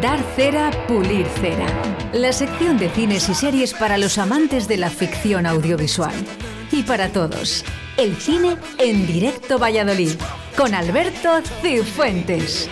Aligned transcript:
Dar 0.00 0.20
cera, 0.36 0.70
pulir 0.86 1.26
cera. 1.26 1.66
La 2.12 2.32
sección 2.32 2.78
de 2.78 2.88
cines 2.88 3.28
y 3.28 3.34
series 3.34 3.74
para 3.74 3.98
los 3.98 4.16
amantes 4.16 4.68
de 4.68 4.76
la 4.76 4.88
ficción 4.90 5.44
audiovisual. 5.44 6.14
Y 6.70 6.84
para 6.84 7.08
todos, 7.08 7.64
el 7.96 8.14
cine 8.14 8.58
en 8.78 9.08
directo 9.08 9.58
Valladolid, 9.58 10.12
con 10.56 10.72
Alberto 10.72 11.40
Cifuentes. 11.62 12.70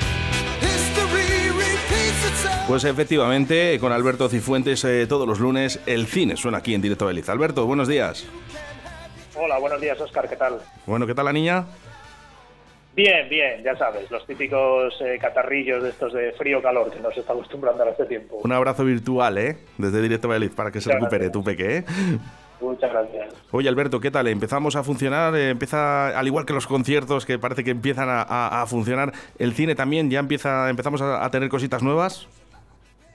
Pues 2.68 2.84
efectivamente, 2.84 3.77
con 3.81 3.90
Alberto 3.90 4.29
Cifuentes 4.29 4.85
eh, 4.85 5.08
todos 5.08 5.27
los 5.27 5.40
lunes, 5.40 5.81
el 5.87 6.06
cine 6.06 6.37
suena 6.37 6.58
aquí 6.58 6.74
en 6.74 6.81
directo 6.81 7.06
Valladolid. 7.06 7.29
Alberto, 7.29 7.67
buenos 7.67 7.88
días. 7.88 8.24
Hola, 9.35 9.58
buenos 9.58 9.81
días, 9.81 10.01
Oscar, 10.01 10.29
¿qué 10.29 10.37
tal? 10.37 10.61
Bueno, 10.87 11.08
¿qué 11.08 11.15
tal 11.17 11.24
la 11.24 11.33
niña? 11.33 11.67
Bien, 13.01 13.30
bien, 13.30 13.62
ya 13.62 13.74
sabes, 13.76 14.10
los 14.10 14.26
típicos 14.26 14.94
eh, 15.00 15.17
catarrillos 15.19 15.82
de 15.82 15.88
estos 15.88 16.12
de 16.12 16.32
frío-calor 16.32 16.91
que 16.91 17.00
nos 17.00 17.16
está 17.16 17.32
acostumbrando 17.32 17.82
a 17.82 17.88
este 17.88 18.05
tiempo. 18.05 18.42
Un 18.45 18.52
abrazo 18.52 18.84
virtual, 18.84 19.38
¿eh? 19.38 19.56
Desde 19.78 20.02
Directo 20.02 20.28
Valladolid 20.28 20.54
para 20.54 20.70
que 20.70 20.82
se 20.82 20.92
recupere 20.92 21.30
tu 21.30 21.42
peque, 21.42 21.78
¿eh? 21.78 21.84
Muchas 22.60 22.92
gracias. 22.92 23.34
Oye, 23.52 23.70
Alberto, 23.70 24.00
¿qué 24.00 24.10
tal? 24.10 24.28
¿Empezamos 24.28 24.76
a 24.76 24.82
funcionar? 24.82 25.34
Eh, 25.34 25.48
¿Empieza, 25.48 26.09
al 26.09 26.26
igual 26.26 26.45
que 26.45 26.52
los 26.52 26.66
conciertos, 26.66 27.24
que 27.24 27.38
parece 27.38 27.64
que 27.64 27.70
empiezan 27.70 28.09
a, 28.10 28.66
funcionar, 28.66 29.12
el 29.38 29.54
cine 29.54 29.74
también 29.74 30.10
ya 30.10 30.18
empieza, 30.18 30.68
empezamos 30.68 31.01
a, 31.01 31.26
tener 31.30 31.48
cositas 31.48 31.82
nuevas? 31.82 32.28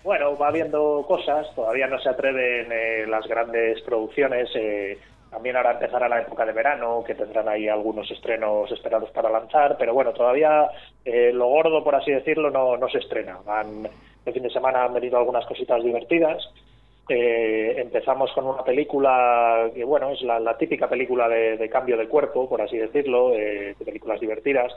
Bueno, 0.03 0.35
va 0.35 0.47
habiendo 0.47 1.05
cosas, 1.07 1.45
todavía 1.53 1.85
no 1.85 1.99
se 1.99 2.09
atreven 2.09 2.71
eh, 2.71 3.05
las 3.07 3.27
grandes 3.27 3.83
producciones. 3.83 4.49
Eh, 4.55 4.97
también 5.35 5.57
ahora 5.57 5.73
empezará 5.73 6.07
la 6.07 6.21
época 6.21 6.45
de 6.45 6.53
verano, 6.53 7.03
que 7.05 7.13
tendrán 7.13 7.49
ahí 7.49 7.67
algunos 7.67 8.09
estrenos 8.09 8.71
esperados 8.71 9.11
para 9.11 9.29
lanzar, 9.29 9.75
pero 9.77 9.93
bueno, 9.93 10.13
todavía 10.13 10.69
eh, 11.03 11.31
lo 11.33 11.47
gordo, 11.47 11.83
por 11.83 11.93
así 11.93 12.09
decirlo, 12.09 12.49
no, 12.49 12.77
no 12.77 12.87
se 12.87 12.99
estrena. 12.99 13.39
Han, 13.45 13.85
el 14.25 14.33
fin 14.33 14.43
de 14.43 14.49
semana 14.49 14.85
han 14.85 14.93
venido 14.93 15.17
algunas 15.17 15.45
cositas 15.45 15.83
divertidas. 15.83 16.41
Eh, 17.09 17.75
empezamos 17.77 18.31
con 18.31 18.47
una 18.47 18.63
película 18.63 19.69
que, 19.75 19.83
bueno, 19.83 20.11
es 20.11 20.21
la, 20.21 20.57
típica 20.57 20.87
película 20.87 21.27
de, 21.27 21.69
cambio 21.69 21.97
de 21.97 22.07
cuerpo, 22.07 22.47
por 22.47 22.61
así 22.61 22.77
decirlo, 22.77 23.31
de 23.31 23.75
películas 23.83 24.21
divertidas, 24.21 24.71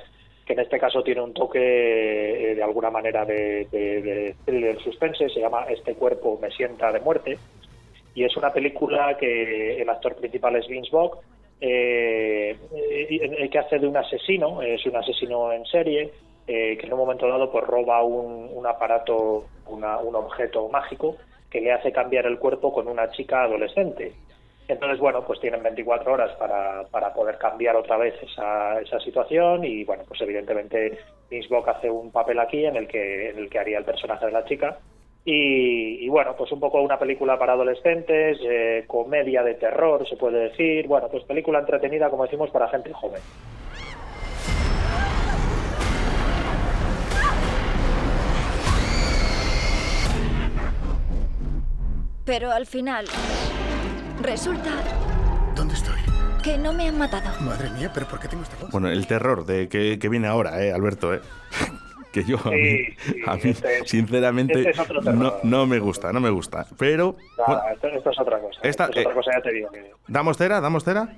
que 0.45 0.55
en 0.55 0.59
este 0.59 0.81
caso 0.81 1.05
tiene 1.05 1.21
un 1.21 1.35
toque 1.35 1.61
eh, 1.61 2.55
de 2.57 2.63
alguna 2.65 2.91
manera 2.91 3.25
de, 3.25 3.69
de 3.71 4.35
thriller 4.45 4.77
suspense, 4.83 5.29
se 5.29 5.39
llama 5.39 5.67
Este 5.69 5.95
cuerpo 5.95 6.37
me 6.43 6.51
sienta 6.51 6.91
de 6.91 6.99
muerte 6.99 7.39
y 8.19 8.25
es 8.25 8.37
una 8.37 8.53
película 8.53 9.17
que 9.17 9.81
el 9.81 9.89
actor 9.89 10.17
principal 10.17 10.57
es 10.57 10.67
Vince 10.67 10.91
Vaughn, 10.91 11.21
eh, 11.61 12.59
que 13.49 13.59
hace 13.61 13.79
de 13.79 13.87
un 13.87 13.97
asesino, 13.97 14.61
es 14.61 14.85
un 14.87 14.97
asesino 14.97 15.53
en 15.53 15.65
serie, 15.67 16.13
eh, 16.45 16.77
que 16.77 16.87
en 16.87 16.95
un 16.95 16.99
momento 16.99 17.29
dado 17.29 17.49
pues 17.53 17.65
roba 17.65 18.03
un, 18.03 18.67
aparato, 18.67 19.45
un 19.69 19.85
objeto 20.17 20.69
mágico 20.69 21.17
que 21.49 21.61
le 21.61 21.71
hace 21.71 21.93
cambiar 21.93 22.27
el 22.27 22.41
cuerpo 22.41 22.73
con 22.73 22.89
una 22.89 23.09
chica 23.13 23.45
adolescente. 23.45 24.15
Entonces, 24.67 24.99
bueno, 24.99 25.25
pues 25.25 25.39
tienen 25.39 25.63
24 25.63 26.13
horas 26.13 26.35
para, 26.41 26.89
para 26.91 27.15
poder 27.15 27.39
cambiar 27.39 27.77
otra 27.77 27.99
vez 27.99 28.21
esa, 28.21 28.81
esa 28.81 28.99
situación 28.99 29.65
y, 29.65 29.85
bueno, 29.85 30.03
pues 30.09 30.21
evidentemente 30.23 30.99
Vince 31.31 31.49
Vaughn 31.49 31.69
hace 31.69 31.89
un 31.89 32.11
papel 32.11 32.41
aquí 32.41 32.65
en 32.65 32.75
el 32.75 32.89
que, 32.89 33.31
en 33.31 33.39
el 33.39 33.49
que 33.49 33.61
haría 33.61 33.79
el 33.79 33.85
personaje 33.85 34.27
de 34.27 34.33
la 34.33 34.45
chica 34.45 34.77
y, 35.25 36.09
bueno, 36.09 36.35
pues 36.37 36.51
un 36.53 36.61
poco 36.61 36.81
una 36.81 36.99
película 36.99 37.39
para 37.39 37.53
adolescentes, 37.53 38.39
eh, 38.43 38.85
comedia 38.87 39.43
de 39.43 39.55
terror, 39.55 40.09
se 40.09 40.17
puede 40.17 40.49
decir. 40.49 40.87
Bueno, 40.87 41.09
pues 41.11 41.25
película 41.25 41.59
entretenida, 41.59 42.09
como 42.09 42.25
decimos, 42.25 42.51
para 42.51 42.69
gente 42.69 42.93
joven. 42.93 43.21
Pero 52.25 52.51
al 52.51 52.67
final, 52.67 53.07
resulta... 54.23 54.71
¿Dónde 55.55 55.75
estoy? 55.75 55.97
Que 56.43 56.59
no 56.59 56.73
me 56.73 56.89
han 56.89 56.99
matado. 56.99 57.41
Madre 57.41 57.71
mía, 57.71 57.91
pero 57.93 58.07
¿por 58.07 58.21
qué 58.21 58.29
tengo 58.29 58.43
esta 58.43 58.57
voz? 58.61 58.71
Bueno, 58.71 58.89
el 58.91 59.07
terror 59.07 59.45
de 59.45 59.69
que, 59.69 59.99
que 59.99 60.09
viene 60.09 60.29
ahora, 60.29 60.63
¿eh, 60.63 60.73
Alberto? 60.73 61.15
¿eh? 61.15 61.21
Que 62.25 62.31
yo 62.31 62.37
a 62.45 62.51
mí, 62.51 62.87
este 63.45 63.87
sinceramente 63.87 64.71
este 64.71 64.95
no, 65.13 65.35
no, 65.43 65.67
me 65.67 65.79
gusta, 65.79 66.13
no 66.13 66.21
me 66.21 66.31
gusta. 66.31 66.67
Pero 66.79 67.17
esto, 67.73 68.11
es 68.11 68.21
otra 68.21 68.39
cosa. 68.41 68.61
Esta, 68.63 68.85
es 68.85 68.91
otra 68.91 69.03
eh, 69.03 69.15
cosa, 69.15 69.31
ya 69.35 69.43
te 69.43 69.53
digo. 69.53 69.71
¿Damos 70.07 70.37
cera? 70.37 70.61
¿Damos 70.61 70.85
cera? 70.85 71.09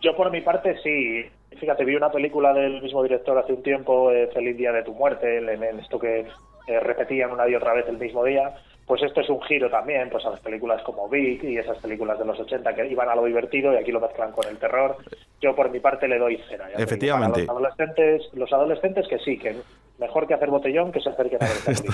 Yo 0.00 0.16
por 0.16 0.30
mi 0.30 0.40
parte 0.40 0.76
sí. 0.82 1.24
Fíjate, 1.58 1.84
vi 1.84 1.94
una 1.94 2.10
película 2.10 2.52
del 2.52 2.82
mismo 2.82 3.02
director 3.02 3.38
hace 3.38 3.52
un 3.52 3.62
tiempo, 3.62 4.10
eh, 4.10 4.28
Feliz 4.34 4.56
Día 4.56 4.72
de 4.72 4.82
tu 4.82 4.92
Muerte, 4.92 5.38
en, 5.38 5.62
esto 5.78 5.98
que 5.98 6.26
eh, 6.66 6.80
repetían 6.80 7.30
una 7.30 7.48
y 7.48 7.54
otra 7.54 7.74
vez 7.74 7.86
el 7.88 7.98
mismo 7.98 8.24
día 8.24 8.54
pues 8.86 9.02
esto 9.02 9.20
es 9.20 9.28
un 9.30 9.40
giro 9.42 9.70
también 9.70 10.10
pues 10.10 10.24
a 10.26 10.30
las 10.30 10.40
películas 10.40 10.82
como 10.82 11.08
Big 11.08 11.42
y 11.42 11.56
esas 11.56 11.78
películas 11.78 12.18
de 12.18 12.26
los 12.26 12.38
80 12.38 12.74
que 12.74 12.86
iban 12.86 13.08
a 13.08 13.14
lo 13.14 13.24
divertido 13.24 13.72
y 13.72 13.76
aquí 13.76 13.90
lo 13.90 14.00
mezclan 14.00 14.32
con 14.32 14.46
el 14.46 14.58
terror. 14.58 14.96
Yo 15.44 15.54
por 15.54 15.70
mi 15.70 15.78
parte 15.78 16.08
le 16.08 16.18
doy 16.18 16.38
cera. 16.48 16.70
Efectivamente. 16.74 17.40
Los 17.40 17.50
adolescentes, 17.50 18.22
los 18.32 18.50
adolescentes 18.50 19.06
que 19.06 19.18
sí, 19.18 19.36
que 19.36 19.54
mejor 19.98 20.26
que 20.26 20.32
hacer 20.32 20.48
botellón 20.48 20.90
que 20.90 21.00
se 21.00 21.10
acerquen 21.10 21.38
a 21.42 21.46
ver 21.46 21.56
esto, 21.68 21.92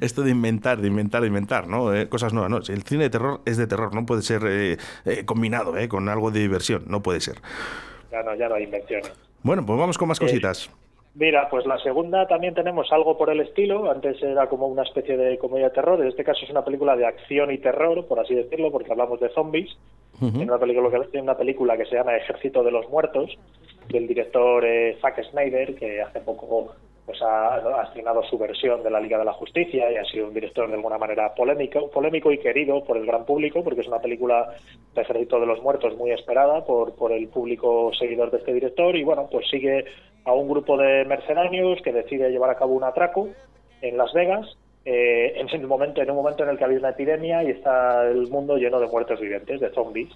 esto 0.00 0.22
de 0.22 0.30
inventar, 0.30 0.78
de 0.78 0.86
inventar, 0.86 1.20
de 1.20 1.26
inventar, 1.26 1.66
¿no? 1.66 1.92
Eh, 1.92 2.08
cosas 2.08 2.32
nuevas, 2.32 2.48
¿no? 2.48 2.58
El 2.58 2.84
cine 2.84 3.02
de 3.02 3.10
terror 3.10 3.40
es 3.44 3.56
de 3.56 3.66
terror, 3.66 3.92
no 3.92 4.06
puede 4.06 4.22
ser 4.22 4.42
eh, 4.46 4.76
eh, 5.04 5.24
combinado 5.24 5.74
con 5.88 6.08
algo 6.08 6.30
de 6.30 6.38
diversión, 6.38 6.84
no 6.86 7.02
puede 7.02 7.20
ser. 7.20 7.38
Ya 8.12 8.22
no, 8.22 8.36
ya 8.36 8.48
no 8.48 8.54
hay 8.54 8.62
invenciones. 8.62 9.12
Bueno, 9.42 9.66
pues 9.66 9.76
vamos 9.76 9.98
con 9.98 10.06
más 10.06 10.20
cositas. 10.20 10.70
Mira, 11.16 11.48
pues 11.50 11.66
la 11.66 11.78
segunda 11.78 12.28
también 12.28 12.54
tenemos 12.54 12.92
algo 12.92 13.18
por 13.18 13.30
el 13.30 13.40
estilo. 13.40 13.90
Antes 13.90 14.22
era 14.22 14.46
como 14.48 14.68
una 14.68 14.84
especie 14.84 15.16
de 15.16 15.38
comedia 15.38 15.70
de 15.70 15.74
terror. 15.74 16.00
En 16.00 16.06
este 16.06 16.22
caso 16.22 16.44
es 16.44 16.50
una 16.50 16.64
película 16.64 16.94
de 16.94 17.04
acción 17.04 17.50
y 17.50 17.58
terror, 17.58 18.06
por 18.06 18.20
así 18.20 18.34
decirlo, 18.36 18.70
porque 18.70 18.92
hablamos 18.92 19.18
de 19.18 19.28
zombies. 19.30 19.76
En 20.22 20.48
una, 20.48 20.58
película, 20.58 21.00
una 21.14 21.36
película 21.36 21.76
que 21.76 21.84
se 21.86 21.96
llama 21.96 22.16
Ejército 22.16 22.62
de 22.62 22.70
los 22.70 22.88
Muertos, 22.88 23.36
del 23.88 24.06
director 24.06 24.64
eh, 24.64 24.96
Zack 25.00 25.22
Snyder, 25.30 25.74
que 25.74 26.00
hace 26.00 26.20
poco 26.20 26.74
pues 27.04 27.20
ha, 27.20 27.56
ha, 27.56 27.82
estrenado 27.82 28.22
su 28.22 28.38
versión 28.38 28.82
de 28.84 28.90
la 28.90 29.00
Liga 29.00 29.18
de 29.18 29.24
la 29.24 29.32
Justicia 29.32 29.90
y 29.90 29.96
ha 29.96 30.04
sido 30.04 30.28
un 30.28 30.34
director 30.34 30.68
de 30.68 30.74
alguna 30.74 30.98
manera 30.98 31.34
polémico, 31.34 31.90
polémico 31.90 32.30
y 32.30 32.38
querido 32.38 32.84
por 32.84 32.96
el 32.96 33.04
gran 33.04 33.24
público, 33.24 33.64
porque 33.64 33.80
es 33.80 33.88
una 33.88 33.98
película 33.98 34.54
de 34.94 35.02
Ejército 35.02 35.40
de 35.40 35.46
los 35.46 35.60
Muertos 35.62 35.96
muy 35.96 36.12
esperada 36.12 36.64
por, 36.64 36.94
por 36.94 37.10
el 37.10 37.26
público 37.28 37.92
seguidor 37.98 38.30
de 38.30 38.38
este 38.38 38.54
director 38.54 38.94
y 38.96 39.02
bueno, 39.02 39.28
pues 39.30 39.48
sigue 39.50 39.84
a 40.24 40.32
un 40.32 40.48
grupo 40.48 40.76
de 40.76 41.04
mercenarios 41.04 41.82
que 41.82 41.92
decide 41.92 42.30
llevar 42.30 42.50
a 42.50 42.56
cabo 42.56 42.74
un 42.74 42.84
atraco 42.84 43.28
en 43.80 43.96
Las 43.96 44.12
Vegas 44.12 44.56
eh, 44.84 45.34
en, 45.36 45.48
el 45.48 45.66
momento, 45.66 46.02
en 46.02 46.10
un 46.10 46.16
momento 46.16 46.42
en 46.42 46.50
el 46.50 46.58
que 46.58 46.64
había 46.64 46.78
una 46.78 46.90
epidemia 46.90 47.42
y 47.44 47.50
está 47.50 48.08
el 48.08 48.28
mundo 48.28 48.56
lleno 48.56 48.80
de 48.80 48.88
muertos 48.88 49.20
vivientes, 49.20 49.60
de 49.60 49.70
zombies. 49.70 50.10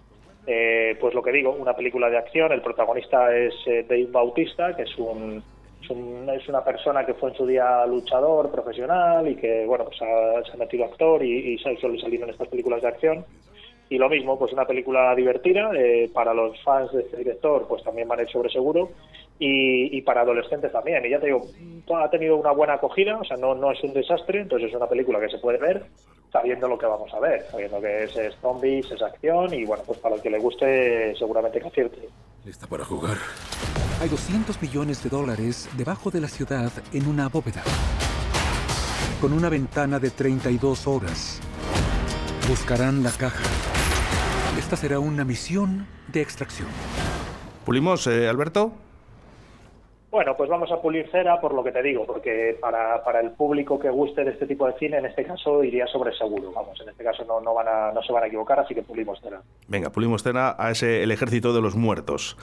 Eh, 0.46 0.96
pues 1.00 1.14
lo 1.14 1.22
que 1.22 1.32
digo, 1.32 1.52
una 1.52 1.74
película 1.74 2.08
de 2.08 2.18
acción, 2.18 2.52
el 2.52 2.62
protagonista 2.62 3.36
es 3.36 3.54
eh, 3.66 3.84
Dave 3.88 4.06
Bautista, 4.10 4.76
que 4.76 4.82
es 4.82 4.96
un 4.98 5.42
es, 5.82 6.48
una 6.48 6.64
persona 6.64 7.06
que 7.06 7.14
fue 7.14 7.30
en 7.30 7.36
su 7.36 7.46
día 7.46 7.86
luchador 7.86 8.50
profesional 8.50 9.28
y 9.28 9.36
que, 9.36 9.64
bueno, 9.66 9.84
pues 9.84 9.98
se 9.98 10.52
ha 10.52 10.56
metido 10.56 10.84
actor 10.84 11.22
y, 11.22 11.54
y 11.54 11.58
suele 11.58 12.00
salir 12.00 12.22
en 12.22 12.30
estas 12.30 12.48
películas 12.48 12.82
de 12.82 12.88
acción. 12.88 13.24
Y 13.88 13.98
lo 13.98 14.08
mismo, 14.08 14.36
pues 14.36 14.52
una 14.52 14.64
película 14.64 15.14
divertida, 15.14 15.70
eh, 15.76 16.10
para 16.12 16.34
los 16.34 16.60
fans 16.62 16.90
de 16.92 17.02
este 17.02 17.18
director, 17.18 17.66
pues 17.68 17.84
también 17.84 18.08
van 18.08 18.20
ir 18.20 18.28
sobre 18.28 18.50
seguro, 18.50 18.90
y, 19.38 20.00
para 20.02 20.22
adolescentes 20.22 20.72
también. 20.72 21.04
Y 21.04 21.10
ya 21.10 21.20
te 21.20 21.26
digo, 21.26 21.42
ha 21.94 22.10
tenido 22.10 22.36
una 22.36 22.52
buena 22.52 22.74
acogida, 22.74 23.18
o 23.18 23.24
sea, 23.24 23.36
no, 23.36 23.54
no 23.54 23.72
es 23.72 23.82
un 23.82 23.92
desastre, 23.92 24.40
entonces 24.40 24.70
es 24.70 24.76
una 24.76 24.88
película 24.88 25.20
que 25.20 25.28
se 25.28 25.38
puede 25.38 25.58
ver 25.58 25.86
sabiendo 26.32 26.68
lo 26.68 26.76
que 26.76 26.86
vamos 26.86 27.12
a 27.14 27.20
ver, 27.20 27.46
sabiendo 27.50 27.80
que 27.80 28.04
es, 28.04 28.16
es 28.16 28.34
zombies, 28.42 28.90
es 28.90 29.00
acción, 29.00 29.54
y 29.54 29.64
bueno, 29.64 29.82
pues 29.86 29.98
para 30.00 30.16
el 30.16 30.20
que 30.20 30.28
le 30.28 30.38
guste, 30.38 31.14
seguramente 31.16 31.60
que 31.60 31.68
acierte. 31.68 32.08
¿Lista 32.44 32.66
para 32.66 32.84
jugar? 32.84 33.16
Hay 34.00 34.08
200 34.08 34.60
millones 34.60 35.02
de 35.02 35.08
dólares 35.08 35.68
debajo 35.76 36.10
de 36.10 36.20
la 36.20 36.28
ciudad 36.28 36.70
en 36.92 37.08
una 37.08 37.28
bóveda. 37.28 37.62
Con 39.20 39.32
una 39.32 39.48
ventana 39.48 39.98
de 39.98 40.10
32 40.10 40.86
horas. 40.86 41.40
Buscarán 42.48 43.02
la 43.02 43.10
caja. 43.10 43.42
Esta 44.58 44.76
será 44.76 44.98
una 45.00 45.24
misión 45.24 45.86
de 46.08 46.20
extracción. 46.20 46.68
¿Pulimos, 47.64 48.06
eh, 48.06 48.28
Alberto? 48.28 48.72
Bueno, 50.16 50.34
pues 50.34 50.48
vamos 50.48 50.72
a 50.72 50.80
pulir 50.80 51.06
cera 51.10 51.38
por 51.38 51.52
lo 51.52 51.62
que 51.62 51.72
te 51.72 51.82
digo, 51.82 52.06
porque 52.06 52.56
para, 52.58 53.04
para, 53.04 53.20
el 53.20 53.32
público 53.32 53.78
que 53.78 53.90
guste 53.90 54.24
de 54.24 54.30
este 54.30 54.46
tipo 54.46 54.66
de 54.66 54.72
cine, 54.78 54.96
en 54.96 55.04
este 55.04 55.24
caso 55.24 55.62
iría 55.62 55.86
sobre 55.88 56.16
seguro. 56.16 56.52
Vamos, 56.52 56.80
en 56.80 56.88
este 56.88 57.04
caso 57.04 57.22
no, 57.26 57.38
no, 57.38 57.52
van 57.52 57.68
a, 57.68 57.92
no 57.92 58.02
se 58.02 58.14
van 58.14 58.24
a 58.24 58.26
equivocar, 58.26 58.58
así 58.58 58.74
que 58.74 58.80
pulimos 58.80 59.20
cera. 59.20 59.42
Venga, 59.68 59.90
pulimos 59.90 60.22
cera 60.22 60.56
a 60.58 60.70
ese 60.70 61.02
El 61.02 61.10
Ejército 61.10 61.52
de 61.52 61.60
los 61.60 61.76
Muertos. 61.76 62.38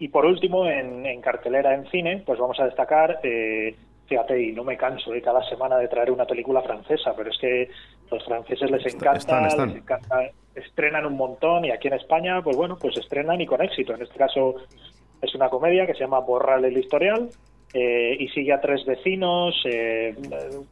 Y 0.00 0.08
por 0.08 0.26
último, 0.26 0.66
en, 0.66 1.20
cartelera 1.20 1.72
en 1.72 1.86
cine, 1.88 2.24
pues 2.26 2.40
vamos 2.40 2.58
a 2.58 2.64
destacar, 2.64 3.20
eh, 3.22 3.76
fíjate, 4.08 4.42
y 4.42 4.50
no 4.50 4.64
me 4.64 4.76
canso 4.76 5.12
de 5.12 5.22
cada 5.22 5.48
semana 5.48 5.78
de 5.78 5.86
traer 5.86 6.10
una 6.10 6.24
película 6.24 6.62
francesa, 6.62 7.14
pero 7.16 7.30
es 7.30 7.38
que 7.38 7.70
los 8.10 8.24
franceses 8.24 8.68
les 8.68 8.92
encanta, 8.92 9.40
les 9.40 9.76
encanta, 9.76 10.30
estrenan 10.52 11.06
un 11.06 11.16
montón 11.16 11.64
y 11.64 11.70
aquí 11.70 11.86
en 11.86 11.94
España, 11.94 12.42
pues 12.42 12.56
bueno, 12.56 12.76
pues 12.76 12.96
estrenan 12.96 13.40
y 13.40 13.46
con 13.46 13.62
éxito. 13.62 13.94
En 13.94 14.02
este 14.02 14.18
caso 14.18 14.56
es 15.20 15.34
una 15.34 15.48
comedia 15.48 15.86
que 15.86 15.94
se 15.94 16.00
llama 16.00 16.20
Borrar 16.20 16.64
el 16.64 16.76
historial, 16.76 17.30
eh, 17.72 18.16
y 18.18 18.28
sigue 18.28 18.52
a 18.52 18.60
tres 18.60 18.84
vecinos, 18.84 19.54
eh, 19.64 20.14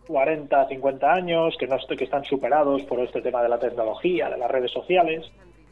40, 0.06 0.68
50 0.68 1.12
años, 1.12 1.56
que, 1.58 1.68
no 1.68 1.76
que 1.96 2.04
están 2.04 2.24
superados 2.24 2.82
por 2.82 3.00
este 3.00 3.22
tema 3.22 3.42
de 3.42 3.48
la 3.48 3.58
tecnología, 3.58 4.28
de 4.28 4.36
las 4.36 4.50
redes 4.50 4.72
sociales, 4.72 5.30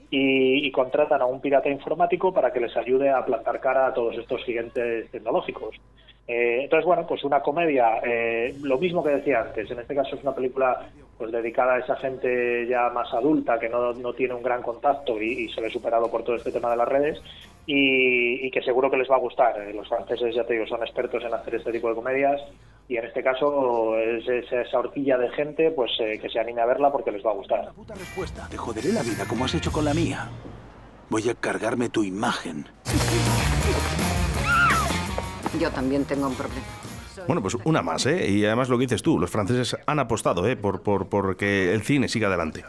y, 0.09 0.71
contratan 0.71 1.21
a 1.21 1.27
un 1.27 1.41
pirata 1.41 1.69
informático 1.69 2.33
para 2.33 2.53
que 2.53 2.61
les 2.61 2.77
ayude 2.77 3.11
a 3.11 3.25
plantar 3.25 3.61
cara 3.61 3.87
a 3.87 3.95
todos 3.95 4.17
estos 4.17 4.45
gigantes 4.45 5.11
tecnológicos. 5.11 5.77
Eh, 6.29 6.61
entonces, 6.63 6.87
bueno, 6.87 7.07
pues 7.07 7.25
una 7.25 7.41
comedia, 7.41 7.99
eh, 8.05 8.55
lo 8.63 8.79
mismo 8.79 9.03
que 9.03 9.11
decía 9.11 9.41
antes, 9.41 9.71
en 9.71 9.81
este 9.81 9.95
caso 9.95 10.17
es 10.17 10.23
una 10.23 10.35
película 10.35 10.89
pues 11.19 11.33
dedicada 11.33 11.75
a 11.75 11.79
esa 11.79 11.97
gente 11.97 12.67
ya 12.69 12.91
más 12.91 13.13
adulta 13.15 13.59
que 13.59 13.69
no, 13.69 13.93
no 13.93 14.13
tiene 14.13 14.35
un 14.35 14.43
gran 14.43 14.63
contacto 14.63 15.21
y, 15.21 15.49
se 15.49 15.61
ve 15.61 15.71
superado 15.71 16.11
por 16.11 16.23
todo 16.23 16.37
este 16.37 16.53
tema 16.53 16.71
de 16.71 16.77
las 16.77 16.89
redes 16.89 17.19
y, 17.67 18.51
que 18.51 18.63
seguro 18.63 18.91
que 18.91 18.99
les 18.99 19.11
va 19.11 19.17
a 19.17 19.21
gustar. 19.21 19.61
Eh, 19.61 19.73
los 19.73 19.89
franceses, 19.89 20.35
ya 20.35 20.45
te 20.45 20.55
digo, 20.55 20.67
son 20.67 20.83
expertos 20.83 21.23
en 21.25 21.33
hacer 21.33 21.55
este 21.55 21.73
tipo 21.73 21.89
de 21.89 21.95
comedias 21.95 22.41
y 22.89 22.97
en 22.97 23.05
este 23.05 23.23
caso 23.23 23.99
es, 23.99 24.27
esa 24.29 24.79
horquilla 24.79 25.19
de 25.19 25.31
gente 25.31 25.71
pues 25.71 25.91
que 25.99 26.29
se 26.29 26.39
anime 26.39 26.61
a 26.61 26.67
verla 26.67 26.93
porque 26.93 27.11
les 27.11 27.25
va 27.25 27.31
a 27.31 27.35
gustar. 27.35 27.73
puta 27.73 27.95
respuesta. 27.95 28.47
Te 28.51 28.57
joderé 28.57 28.93
la 28.93 29.03
vida 29.03 29.25
como 29.27 29.45
has 29.45 29.55
hecho 29.55 29.73
con 29.73 29.85
la 29.85 29.95
mía. 29.95 30.29
Voy 31.09 31.29
a 31.29 31.35
cargarme 31.35 31.89
tu 31.89 32.03
imagen. 32.03 32.67
Yo 35.59 35.71
también 35.71 36.05
tengo 36.05 36.27
un 36.27 36.35
problema. 36.35 36.86
Bueno, 37.27 37.43
pues 37.43 37.57
una 37.65 37.83
más, 37.83 38.07
¿eh? 38.07 38.29
Y 38.29 38.45
además 38.45 38.69
lo 38.69 38.77
que 38.77 38.83
dices 38.83 39.03
tú, 39.03 39.19
los 39.19 39.31
franceses 39.31 39.77
han 39.87 39.99
apostado, 39.99 40.47
¿eh? 40.47 40.57
Por, 40.57 40.83
por, 40.83 41.37
que 41.37 41.73
el 41.73 41.83
cine 41.83 42.09
siga 42.09 42.29
adelante. 42.29 42.65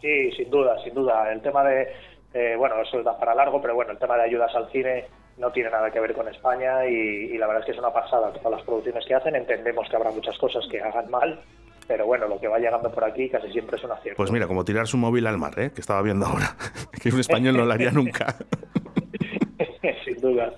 Sí, 0.00 0.32
sin 0.32 0.50
duda, 0.50 0.76
sin 0.82 0.94
duda. 0.94 1.32
El 1.32 1.40
tema 1.42 1.64
de, 1.64 1.88
eh, 2.34 2.54
bueno, 2.56 2.80
eso 2.82 3.02
da 3.02 3.18
para 3.18 3.34
largo, 3.34 3.60
pero 3.60 3.74
bueno, 3.74 3.92
el 3.92 3.98
tema 3.98 4.16
de 4.16 4.24
ayudas 4.24 4.54
al 4.54 4.70
cine 4.70 5.06
no 5.38 5.50
tiene 5.50 5.70
nada 5.70 5.90
que 5.90 6.00
ver 6.00 6.14
con 6.14 6.28
España 6.28 6.86
y, 6.86 7.36
la 7.38 7.46
verdad 7.46 7.60
es 7.62 7.66
que 7.66 7.72
es 7.72 7.78
una 7.78 7.92
pasada 7.92 8.32
todas 8.32 8.58
las 8.58 8.62
producciones 8.62 9.04
que 9.06 9.14
hacen. 9.14 9.34
Entendemos 9.34 9.88
que 9.88 9.96
habrá 9.96 10.10
muchas 10.10 10.36
cosas 10.38 10.64
que 10.70 10.80
hagan 10.80 11.10
mal, 11.10 11.40
pero 11.86 12.06
bueno, 12.06 12.28
lo 12.28 12.38
que 12.38 12.48
va 12.48 12.58
llegando 12.58 12.90
por 12.90 13.04
aquí 13.04 13.28
casi 13.28 13.50
siempre 13.50 13.76
es 13.76 13.84
un 13.84 13.92
acierto. 13.92 14.16
Pues 14.16 14.30
mira, 14.30 14.46
como 14.46 14.64
tirar 14.64 14.86
su 14.86 14.98
móvil 14.98 15.26
al 15.26 15.38
mar, 15.38 15.58
¿eh? 15.58 15.70
que 15.74 15.80
estaba 15.80 16.02
viendo 16.02 16.26
ahora, 16.26 16.56
que 17.02 17.08
un 17.10 17.20
español 17.20 17.56
no 17.56 17.64
lo 17.64 17.72
haría 17.72 17.90
nunca. 17.90 18.36
sin 20.04 20.20
duda. 20.20 20.52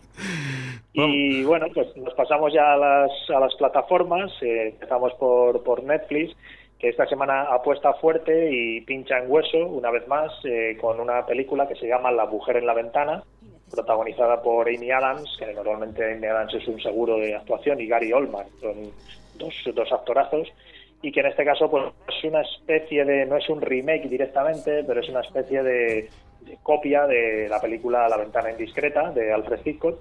Y 0.93 1.43
bueno, 1.45 1.67
pues 1.75 1.97
nos 1.97 2.15
pasamos 2.15 2.53
ya 2.53 2.75
a 2.75 2.77
las, 2.77 3.11
a 3.31 3.41
las 3.41 3.55
plataformas. 3.57 4.31
Eh, 4.43 4.69
empezamos 4.69 5.13
por, 5.15 5.63
por 5.65 5.83
Netflix, 5.83 6.37
que 6.79 6.89
esta 6.89 7.07
semana 7.07 7.43
apuesta 7.43 7.95
fuerte 7.95 8.51
y 8.53 8.81
pincha 8.83 9.19
en 9.19 9.31
hueso, 9.31 9.67
una 9.67 9.91
vez 9.91 10.07
más, 10.07 10.33
eh, 10.45 10.77
con 10.81 11.01
una 11.01 11.27
película 11.27 11.67
que 11.67 11.75
se 11.75 11.89
llama 11.89 12.13
La 12.13 12.27
mujer 12.27 12.59
en 12.59 12.67
la 12.67 12.75
ventana, 12.75 13.25
protagonizada 13.71 14.41
por 14.41 14.69
Amy 14.69 14.91
Adams, 14.91 15.37
que 15.39 15.53
normalmente 15.53 16.13
Amy 16.13 16.27
Adams 16.27 16.55
es 16.55 16.69
un 16.69 16.81
seguro 16.81 17.17
de 17.19 17.35
actuación, 17.35 17.81
y 17.81 17.89
Gary 17.89 18.13
Oldman, 18.13 18.47
son 18.61 18.93
dos, 19.37 19.55
dos 19.75 19.93
actorazos 19.93 20.53
y 21.03 21.13
que 21.13 21.21
en 21.21 21.27
este 21.27 21.45
caso 21.45 21.71
pues 21.71 21.85
es 22.09 22.25
una 22.25 22.41
especie 22.41 23.05
de 23.05 23.27
no 23.27 23.37
es 23.37 23.47
un 23.51 23.61
remake 23.61 24.09
directamente 24.09 24.83
pero 24.85 25.01
es 25.01 25.09
una 25.11 25.21
especie 25.21 25.63
de, 25.63 26.09
copia 26.63 27.07
de 27.07 27.49
la 27.49 27.61
película 27.61 28.09
La 28.09 28.17
ventana 28.17 28.51
indiscreta 28.51 29.11
de 29.13 29.33
Alfred 29.33 29.61
Hitchcock 29.65 29.99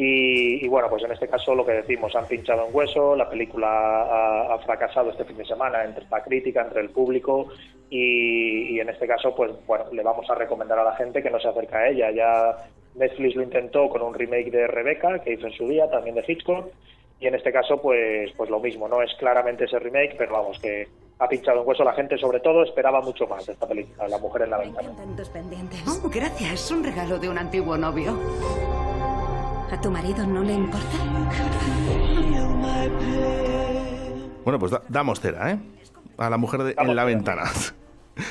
y, 0.00 0.68
bueno, 0.68 0.88
pues 0.88 1.02
en 1.02 1.10
este 1.10 1.26
caso 1.26 1.56
lo 1.56 1.66
que 1.66 1.72
decimos, 1.72 2.14
han 2.14 2.28
pinchado 2.28 2.68
en 2.68 2.74
hueso, 2.74 3.16
la 3.16 3.28
película 3.28 4.52
ha, 4.52 4.58
fracasado 4.58 5.10
este 5.10 5.24
fin 5.24 5.36
de 5.36 5.44
semana 5.44 5.82
entre 5.84 6.04
la 6.08 6.22
crítica, 6.22 6.62
entre 6.62 6.82
el 6.82 6.90
público 6.90 7.48
y, 7.90 8.78
en 8.78 8.88
este 8.90 9.08
caso, 9.08 9.34
pues 9.34 9.50
bueno, 9.66 9.86
le 9.90 10.04
vamos 10.04 10.30
a 10.30 10.36
recomendar 10.36 10.78
a 10.78 10.84
la 10.84 10.94
gente 10.94 11.20
que 11.20 11.30
no 11.30 11.40
se 11.40 11.48
acerque 11.48 11.74
a 11.74 11.88
ella. 11.88 12.12
Ya 12.12 12.70
Netflix 12.94 13.34
lo 13.34 13.42
intentó 13.42 13.88
con 13.88 14.02
un 14.02 14.14
remake 14.14 14.52
de 14.52 14.68
Rebecca, 14.68 15.18
que 15.18 15.32
hizo 15.32 15.48
en 15.48 15.54
su 15.54 15.66
día, 15.66 15.90
también 15.90 16.14
de 16.14 16.24
Hitchcock, 16.24 16.70
y 17.18 17.26
en 17.26 17.34
este 17.34 17.50
caso, 17.50 17.82
pues, 17.82 18.30
pues 18.36 18.50
lo 18.50 18.60
mismo, 18.60 18.86
no 18.86 19.02
es 19.02 19.12
claramente 19.16 19.64
ese 19.64 19.80
remake, 19.80 20.14
pero 20.16 20.34
vamos, 20.34 20.60
que 20.60 20.86
ha 21.18 21.28
pinchado 21.28 21.60
en 21.60 21.68
hueso 21.68 21.84
la 21.84 21.92
gente, 21.92 22.16
sobre 22.18 22.40
todo 22.40 22.62
esperaba 22.62 23.00
mucho 23.00 23.26
más 23.26 23.44
de 23.46 23.52
esta 23.52 23.66
película, 23.66 24.08
La 24.08 24.18
mujer 24.18 24.42
en 24.42 24.50
la 24.50 24.58
ventana. 24.58 24.88
Oh, 25.86 26.08
gracias, 26.08 26.52
es 26.52 26.70
un 26.70 26.84
regalo 26.84 27.18
de 27.18 27.28
un 27.28 27.38
antiguo 27.38 27.76
novio. 27.76 28.16
¿A 29.70 29.80
tu 29.80 29.90
marido 29.90 30.26
no 30.26 30.42
le 30.42 30.54
importa? 30.54 30.96
Bueno, 34.44 34.58
pues 34.58 34.72
damos 34.88 35.20
cera, 35.20 35.52
¿eh? 35.52 35.58
A 36.16 36.30
la 36.30 36.38
mujer 36.38 36.74
en 36.76 36.96
la 36.96 37.04
ventana. 37.04 37.44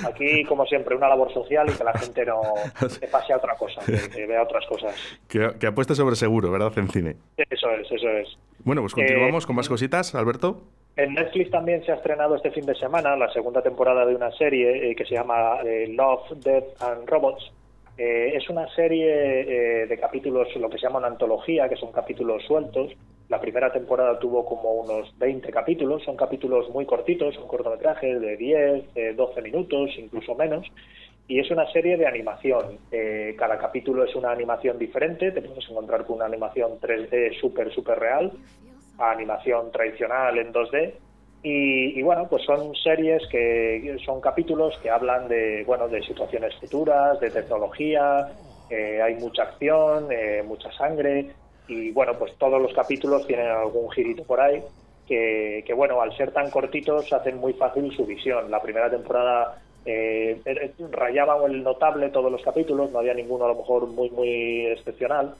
Aquí, 0.05 0.43
como 0.45 0.65
siempre, 0.65 0.95
una 0.95 1.07
labor 1.07 1.31
social 1.33 1.69
y 1.69 1.73
que 1.73 1.83
la 1.83 1.93
gente 1.93 2.25
no 2.25 2.41
pase 3.11 3.33
a 3.33 3.37
otra 3.37 3.55
cosa, 3.55 3.81
que, 3.85 4.25
vea 4.25 4.43
otras 4.43 4.65
cosas. 4.65 4.95
Que, 5.27 5.53
que, 5.59 5.67
apueste 5.67 5.95
sobre 5.95 6.15
seguro, 6.15 6.51
¿verdad? 6.51 6.73
En 6.77 6.89
cine. 6.89 7.15
Eso 7.37 7.69
es, 7.71 7.89
eso 7.91 8.09
es. 8.09 8.37
Bueno, 8.65 8.81
pues 8.81 8.93
continuamos 8.93 9.45
con 9.45 9.55
más 9.55 9.69
cositas, 9.69 10.13
Alberto. 10.15 10.61
En 10.97 11.13
Netflix 11.13 11.51
también 11.51 11.85
se 11.85 11.91
ha 11.91 11.95
estrenado 11.95 12.35
este 12.35 12.49
fin 12.49 12.65
de 12.65 12.73
semana 12.73 13.15
la 13.15 13.31
segunda 13.31 13.61
temporada 13.61 14.03
de 14.03 14.15
una 14.15 14.31
serie 14.31 14.89
eh, 14.89 14.95
que 14.95 15.05
se 15.05 15.13
llama 15.13 15.59
eh, 15.63 15.87
Love, 15.89 16.31
Death 16.43 16.81
and 16.81 17.07
Robots, 17.07 17.51
eh, 17.99 18.33
es 18.35 18.49
una 18.49 18.67
serie 18.73 19.85
de 19.85 19.97
capítulos, 19.99 20.47
lo 20.55 20.69
que 20.69 20.77
se 20.77 20.83
llama 20.87 20.97
una 20.97 21.07
antología, 21.07 21.69
que 21.69 21.75
son 21.75 21.91
capítulos 21.91 22.43
sueltos. 22.45 22.93
La 23.29 23.39
primera 23.39 23.71
temporada 23.71 24.17
tuvo 24.17 24.43
como 24.43 24.71
unos 24.71 25.15
20 25.19 25.51
capítulos, 25.51 26.03
son 26.03 26.15
capítulos 26.15 26.69
muy 26.69 26.85
cortitos, 26.85 27.35
son 27.35 27.47
cortometrajes 27.47 28.19
de 28.19 28.37
10, 28.37 29.15
12 29.15 29.41
minutos, 29.41 29.91
incluso 29.97 30.35
menos. 30.35 30.65
Y 31.27 31.39
es 31.39 31.49
una 31.49 31.69
serie 31.71 31.97
de 31.97 32.05
animación. 32.05 32.77
Cada 33.35 33.57
capítulo 33.57 34.03
es 34.03 34.15
una 34.15 34.31
animación 34.31 34.77
diferente, 34.77 35.31
te 35.31 35.41
puedes 35.41 35.67
encontrar 35.67 36.05
con 36.05 36.17
una 36.17 36.25
animación 36.25 36.79
3D 36.79 37.39
súper, 37.39 37.73
súper 37.73 37.97
real, 37.97 38.31
a 38.97 39.11
animación 39.11 39.71
tradicional 39.71 40.37
en 40.37 40.53
2D 40.53 40.93
y, 41.43 42.01
bueno, 42.01 42.27
pues 42.27 42.43
son 42.43 42.75
series 42.75 43.25
que 43.27 43.97
son 44.05 44.19
capítulos 44.19 44.77
que 44.81 44.89
hablan 44.89 45.27
de, 45.27 45.63
bueno, 45.65 45.87
de 45.87 46.01
situaciones 46.03 46.55
futuras, 46.55 47.19
de 47.19 47.29
tecnología, 47.29 48.27
eh, 48.69 49.01
hay 49.01 49.15
mucha 49.15 49.43
acción, 49.43 50.11
eh, 50.11 50.43
mucha 50.45 50.71
sangre 50.73 51.27
y 51.67 51.91
bueno, 51.91 52.13
pues 52.17 52.35
todos 52.37 52.61
los 52.61 52.73
capítulos 52.73 53.25
tienen 53.27 53.47
algún 53.47 53.89
girito 53.91 54.23
por 54.23 54.41
ahí 54.41 54.61
que, 55.07 55.63
que 55.65 55.73
bueno, 55.73 56.01
al 56.01 56.15
ser 56.17 56.31
tan 56.31 56.49
cortitos 56.51 57.11
hacen 57.13 57.37
muy 57.37 57.53
fácil 57.53 57.95
su 57.95 58.05
visión. 58.05 58.51
La 58.51 58.61
primera 58.61 58.89
temporada 58.89 59.61
eh, 59.85 60.41
rayaban 60.91 61.49
el 61.49 61.63
notable 61.63 62.09
todos 62.09 62.29
los 62.29 62.41
capítulos, 62.41 62.91
no 62.91 62.99
había 62.99 63.13
ninguno 63.13 63.45
a 63.45 63.49
lo 63.49 63.55
mejor 63.55 63.87
muy, 63.87 64.09
muy 64.09 64.65
excepcional. 64.65 65.35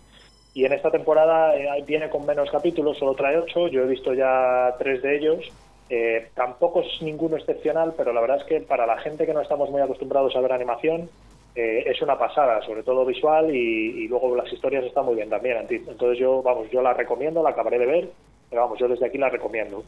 Y 0.58 0.66
en 0.66 0.74
esta 0.74 0.90
temporada 0.90 1.56
eh, 1.56 1.84
viene 1.86 2.10
con 2.10 2.26
menos 2.26 2.50
capítulos, 2.50 2.98
solo 2.98 3.14
trae 3.14 3.38
ocho, 3.38 3.68
yo 3.68 3.84
he 3.84 3.86
visto 3.86 4.12
ya 4.16 4.74
tres 4.80 5.04
de 5.04 5.16
ellos 5.16 5.52
eh, 5.88 6.32
tampoco 6.34 6.82
es 6.82 7.00
ninguno 7.00 7.38
excepcional, 7.38 7.94
pero 7.96 8.12
la 8.12 8.22
verdad 8.22 8.38
es 8.38 8.44
que 8.46 8.62
para 8.62 8.88
la 8.88 8.98
gente 8.98 9.28
que 9.28 9.36
no 9.36 9.42
estamos 9.42 9.70
muy 9.70 9.82
acostumbrados 9.82 10.36
a 10.36 10.42
ver 10.42 10.52
animación, 10.52 11.12
eh, 11.54 11.84
es 11.86 12.02
una 12.02 12.18
pasada, 12.18 12.60
sobre 12.64 12.82
todo 12.82 13.06
visual 13.06 13.56
y, 13.56 14.08
luego 14.08 14.36
las 14.36 14.52
historias 14.52 14.84
están 14.84 15.06
muy 15.06 15.14
bien 15.14 15.30
también. 15.30 15.58
Entonces 15.70 16.18
yo, 16.18 16.42
vamos, 16.42 16.72
yo 16.72 16.82
la 16.82 16.96
recomiendo, 16.96 17.44
la 17.44 17.52
acabaré 17.52 17.78
de 17.78 17.86
ver, 17.86 18.10
pero 18.50 18.64
vamos, 18.64 18.80
yo 18.80 18.88
desde 18.88 19.06
aquí 19.06 19.20
la 19.20 19.30
recomiendo. 19.30 19.84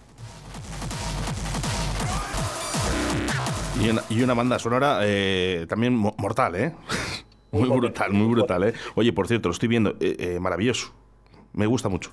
Y 4.12 4.22
una, 4.22 4.34
banda 4.36 4.60
sonora 4.60 5.00
también 5.68 5.94
mortal, 5.96 6.56
¿eh? 6.58 6.74
Muy, 7.52 7.70
brutal, 7.70 8.12
muy 8.12 8.28
brutal, 8.28 8.64
¿eh? 8.64 8.74
Oye, 8.96 9.12
por 9.12 9.28
cierto, 9.28 9.50
lo 9.50 9.54
estoy 9.54 9.70
viendo, 9.70 9.96
maravilloso. 10.40 10.94
Me 11.54 11.66
gusta 11.66 11.90
mucho. 11.90 12.12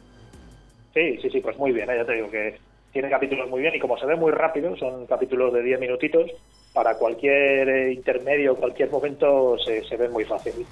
Sí, 0.95 1.19
sí, 1.21 1.29
sí, 1.29 1.41
pues 1.41 1.59
muy 1.59 1.73
bien, 1.73 1.87
ya 1.89 2.07
te 2.07 2.15
digo 2.15 2.31
que 2.31 2.59
tiene 2.93 3.11
capítulos 3.11 3.51
muy 3.51 3.61
bien 3.61 3.75
y 3.75 3.79
como 3.79 3.99
se 3.99 4.07
ve 4.07 4.17
muy 4.17 4.33
rápido, 4.33 4.75
son 4.77 5.07
capítulos 5.07 5.53
de 5.53 5.63
10 5.63 5.79
minutitos, 5.79 6.31
para 6.73 6.97
cualquier 6.97 7.69
eh, 7.69 7.93
intermedio, 7.93 8.57
cualquier 8.57 8.91
momento 8.91 9.59
se, 9.59 9.85
se 9.85 9.97
ve 9.99 10.09
muy 10.09 10.25
fácil. 10.25 10.65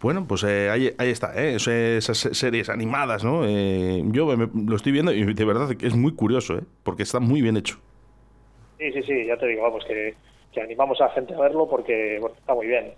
Bueno, 0.00 0.24
pues 0.28 0.44
eh, 0.44 0.68
ahí, 0.70 0.92
ahí, 0.98 1.10
está, 1.10 1.32
¿eh? 1.34 1.56
esas 1.56 2.18
series 2.18 2.68
animadas, 2.68 3.24
¿no? 3.24 3.44
Eh, 3.44 4.02
yo 4.06 4.32
lo 4.36 4.76
estoy 4.76 4.92
viendo 4.92 5.12
y 5.12 5.34
de 5.34 5.44
verdad 5.44 5.74
que 5.76 5.86
es 5.86 5.96
muy 5.96 6.14
curioso, 6.14 6.58
¿eh? 6.58 6.62
Porque 6.84 7.02
está 7.02 7.18
muy 7.18 7.42
bien 7.42 7.56
hecho. 7.56 7.78
Sí, 8.78 8.92
sí, 8.92 9.02
sí, 9.02 9.26
ya 9.26 9.36
te 9.36 9.46
digo, 9.46 9.62
vamos, 9.62 9.84
que, 9.84 10.14
que 10.52 10.60
animamos 10.60 11.00
a 11.00 11.06
la 11.06 11.10
gente 11.10 11.34
a 11.34 11.40
verlo 11.40 11.66
porque 11.68 12.18
está 12.18 12.54
muy 12.54 12.66
bien. 12.66 12.92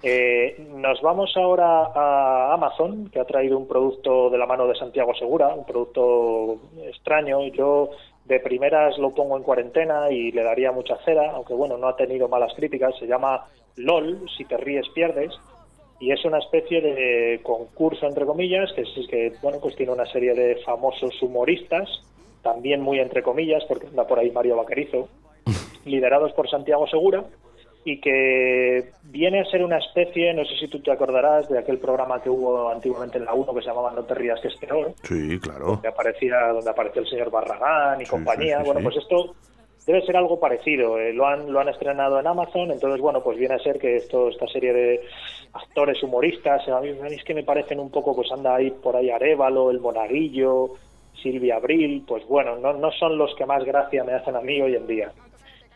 Eh, 0.00 0.54
nos 0.76 1.02
vamos 1.02 1.36
ahora 1.36 1.90
a 1.92 2.54
Amazon, 2.54 3.10
que 3.10 3.18
ha 3.18 3.24
traído 3.24 3.58
un 3.58 3.66
producto 3.66 4.30
de 4.30 4.38
la 4.38 4.46
mano 4.46 4.68
de 4.68 4.76
Santiago 4.76 5.12
Segura, 5.14 5.48
un 5.48 5.64
producto 5.64 6.60
extraño. 6.86 7.44
Yo 7.48 7.90
de 8.24 8.38
primeras 8.38 8.96
lo 8.98 9.12
pongo 9.12 9.36
en 9.36 9.42
cuarentena 9.42 10.08
y 10.10 10.30
le 10.30 10.44
daría 10.44 10.70
mucha 10.70 10.96
cera, 11.04 11.32
aunque 11.32 11.54
bueno, 11.54 11.76
no 11.76 11.88
ha 11.88 11.96
tenido 11.96 12.28
malas 12.28 12.52
críticas. 12.54 12.94
Se 12.98 13.08
llama 13.08 13.46
LOL, 13.74 14.28
si 14.36 14.44
te 14.44 14.56
ríes 14.56 14.88
pierdes, 14.94 15.34
y 15.98 16.12
es 16.12 16.24
una 16.24 16.38
especie 16.38 16.80
de 16.80 17.40
concurso 17.42 18.06
entre 18.06 18.24
comillas, 18.24 18.72
que 18.74 18.82
es 18.82 19.08
que 19.10 19.32
bueno, 19.42 19.58
pues 19.60 19.74
tiene 19.74 19.90
una 19.90 20.06
serie 20.06 20.32
de 20.32 20.56
famosos 20.64 21.20
humoristas, 21.20 21.88
también 22.42 22.80
muy 22.82 23.00
entre 23.00 23.24
comillas, 23.24 23.64
porque 23.64 23.88
anda 23.88 24.06
por 24.06 24.20
ahí 24.20 24.30
Mario 24.30 24.58
Vaquerizo, 24.58 25.08
liderados 25.84 26.32
por 26.34 26.48
Santiago 26.48 26.86
Segura 26.86 27.24
y 27.84 28.00
que 28.00 28.90
viene 29.04 29.40
a 29.40 29.44
ser 29.46 29.64
una 29.64 29.78
especie, 29.78 30.34
no 30.34 30.44
sé 30.44 30.56
si 30.58 30.68
tú 30.68 30.80
te 30.80 30.90
acordarás 30.92 31.48
de 31.48 31.58
aquel 31.58 31.78
programa 31.78 32.20
que 32.22 32.28
hubo 32.28 32.68
antiguamente 32.68 33.18
en 33.18 33.24
la 33.24 33.32
1 33.34 33.54
que 33.54 33.60
se 33.62 33.68
llamaba 33.68 33.92
No 33.92 34.04
te 34.04 34.14
rías 34.14 34.40
que 34.40 34.48
es 34.48 34.56
peor. 34.56 34.92
Sí, 35.04 35.38
claro. 35.40 35.80
Que 35.80 35.88
aparecía, 35.88 36.48
donde 36.48 36.70
apareció 36.70 37.00
el 37.02 37.08
señor 37.08 37.30
Barragán 37.30 38.00
y 38.00 38.04
Sí, 38.04 38.10
compañía. 38.10 38.58
sí, 38.58 38.62
sí, 38.64 38.66
bueno, 38.66 38.80
pues 38.82 38.96
esto 38.96 39.34
debe 39.86 40.02
ser 40.04 40.16
algo 40.18 40.38
parecido. 40.38 40.98
eh, 40.98 41.14
lo, 41.14 41.26
han, 41.26 41.50
lo 41.50 41.60
han 41.60 41.68
estrenado 41.70 42.20
en 42.20 42.26
Amazon, 42.26 42.70
entonces, 42.72 43.00
bueno, 43.00 43.22
pues 43.22 43.38
viene 43.38 43.54
a 43.54 43.58
ser 43.58 43.78
que 43.78 43.96
esto, 43.96 44.28
esta 44.28 44.46
serie 44.48 44.72
de 44.74 45.00
actores 45.54 46.02
humoristas, 46.02 46.68
a 46.68 46.80
mí 46.80 46.90
es 47.10 47.24
que 47.24 47.32
me 47.32 47.42
parecen 47.44 47.80
un 47.80 47.90
poco, 47.90 48.14
pues 48.14 48.30
anda 48.30 48.56
ahí 48.56 48.70
por 48.70 48.96
ahí 48.96 49.08
Arevalo, 49.08 49.70
El 49.70 49.80
Monaguillo, 49.80 50.74
Silvia 51.22 51.56
Abril, 51.56 52.04
pues 52.06 52.26
bueno, 52.28 52.56
no, 52.58 52.74
no 52.74 52.92
son 52.92 53.16
los 53.16 53.34
que 53.34 53.46
más 53.46 53.64
gracia 53.64 54.04
me 54.04 54.12
hacen 54.12 54.36
a 54.36 54.40
mí 54.42 54.60
hoy 54.60 54.74
en 54.76 54.86
día. 54.86 55.10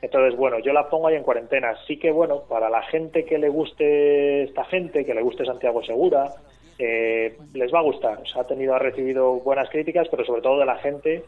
Entonces, 0.03 0.37
bueno, 0.37 0.59
yo 0.59 0.73
la 0.73 0.91
pongo 0.91 1.07
ahí 1.07 1.15
en 1.15 1.23
cuarentena. 1.23 1.75
Sí 1.87 1.97
que, 1.97 2.11
bueno, 2.11 2.43
para 2.49 2.69
la 2.69 2.83
gente 2.83 3.25
que 3.25 3.39
le 3.39 3.49
guste 3.49 4.43
esta 4.43 4.65
gente, 4.65 5.07
que 5.07 5.15
le 5.15 5.23
guste 5.23 5.47
Santiago 5.47 5.83
Segura, 5.85 6.35
eh, 6.79 7.39
les 7.55 7.73
va 7.73 7.79
a 7.79 7.83
gustar. 7.83 8.19
O 8.21 8.27
sea, 8.27 8.43
ha 8.43 8.47
tenido, 8.47 8.75
ha 8.75 8.81
recibido 8.81 9.35
buenas 9.35 9.71
críticas, 9.71 10.09
pero 10.11 10.25
sobre 10.25 10.43
todo 10.43 10.59
de 10.59 10.67
la 10.67 10.77
gente 10.77 11.23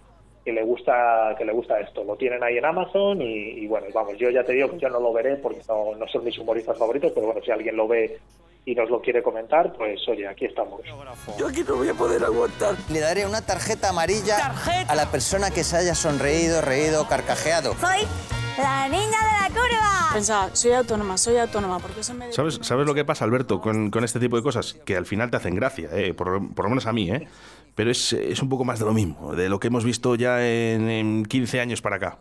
que 0.45 0.53
le 0.53 0.65
gusta 0.65 1.35
que 1.39 1.45
le 1.45 1.53
gusta 1.53 1.79
esto. 1.81 2.05
Lo 2.05 2.17
tienen 2.17 2.43
ahí 2.43 2.59
en 2.59 2.65
Amazon 2.65 3.23
y, 3.23 3.61
y 3.61 3.67
bueno, 3.67 3.87
vamos, 3.95 4.19
yo 4.19 4.29
ya 4.29 4.45
te 4.45 4.53
digo 4.53 4.71
que 4.73 4.79
yo 4.79 4.89
no 4.91 5.01
lo 5.01 5.13
veré 5.13 5.37
porque 5.37 5.61
no, 5.69 5.95
no 5.95 6.07
son 6.09 6.25
mis 6.25 6.37
humoristas 6.39 6.77
favoritos, 6.77 7.13
pero 7.15 7.27
bueno, 7.27 7.41
si 7.43 7.51
alguien 7.51 7.77
lo 7.77 7.89
ve 7.89 8.19
y 8.67 8.75
nos 8.75 8.91
lo 8.91 9.01
quiere 9.01 9.23
comentar, 9.23 9.73
pues 9.73 10.07
oye, 10.09 10.27
aquí 10.27 10.47
estamos. 10.47 10.81
Yo 11.39 11.47
aquí 11.47 11.63
no 11.67 11.77
voy 11.77 11.89
a 11.89 11.95
poder 11.95 12.25
aguantar. 12.25 12.75
Le 12.91 13.01
daré 13.01 13.25
una 13.25 13.41
tarjeta 13.41 13.91
amarilla 13.91 14.53
a 14.89 14.95
la 14.95 15.11
persona 15.11 15.51
que 15.51 15.65
se 15.65 15.77
haya 15.77 15.95
sonreído, 15.95 16.61
reído, 16.61 17.07
carcajeado. 17.09 17.75
Soy 17.75 18.07
la 18.59 18.89
niña 18.89 19.03
de 19.07 19.41
la 19.43 19.49
curva. 19.49 20.11
Pensaba, 20.13 20.55
soy 20.55 20.73
autónoma, 20.73 21.17
soy 21.19 21.37
autónoma, 21.37 21.79
porque 21.81 22.01
eso 22.01 22.15
me... 22.15 22.33
¿Sabes, 22.33 22.59
¿Sabes 22.63 22.87
lo 22.87 22.95
que 22.95 23.05
pasa, 23.05 23.25
Alberto, 23.25 23.61
con, 23.61 23.91
con 23.91 24.05
este 24.05 24.21
tipo 24.21 24.37
de 24.37 24.43
cosas? 24.43 24.75
Que 24.85 24.97
al 24.97 25.07
final 25.07 25.31
te 25.31 25.37
hacen 25.37 25.55
gracia, 25.55 25.89
eh, 25.93 26.15
por, 26.15 26.55
por 26.55 26.65
lo 26.65 26.69
menos 26.71 26.87
a 26.87 26.93
mí, 26.93 27.11
¿eh? 27.11 27.27
Pero 27.75 27.91
es, 27.91 28.13
es 28.13 28.41
un 28.41 28.49
poco 28.49 28.65
más 28.65 28.79
de 28.79 28.85
lo 28.85 28.93
mismo, 28.93 29.35
de 29.35 29.49
lo 29.49 29.59
que 29.59 29.67
hemos 29.67 29.85
visto 29.85 30.15
ya 30.15 30.47
en, 30.47 30.89
en 30.89 31.25
15 31.25 31.61
años 31.61 31.83
para 31.83 31.97
acá. 31.97 32.19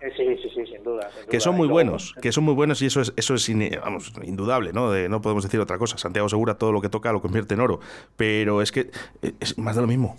Eh, 0.00 0.10
sí, 0.16 0.24
sí, 0.42 0.48
sí, 0.54 0.72
sin 0.72 0.82
duda. 0.82 1.10
sin 1.12 1.24
Que 1.28 1.36
duda. 1.36 1.40
son 1.40 1.56
muy 1.56 1.68
buenos, 1.68 2.14
que 2.22 2.32
son 2.32 2.44
muy 2.44 2.54
buenos 2.54 2.80
y 2.80 2.86
eso 2.86 3.00
es, 3.02 3.12
eso 3.16 3.34
es 3.34 3.50
vamos, 3.82 4.12
indudable, 4.22 4.72
¿no? 4.72 4.90
De- 4.90 5.08
no 5.10 5.20
podemos 5.20 5.42
decir 5.44 5.60
otra 5.60 5.76
cosa. 5.76 5.98
Santiago 5.98 6.28
Segura 6.30 6.54
todo 6.54 6.72
lo 6.72 6.80
que 6.80 6.88
toca 6.88 7.12
lo 7.12 7.20
convierte 7.20 7.52
en 7.54 7.60
oro, 7.60 7.80
pero 8.16 8.62
es 8.62 8.72
que 8.72 8.90
eh, 9.22 9.32
es 9.40 9.58
más 9.58 9.74
de 9.76 9.82
lo 9.82 9.88
mismo. 9.88 10.16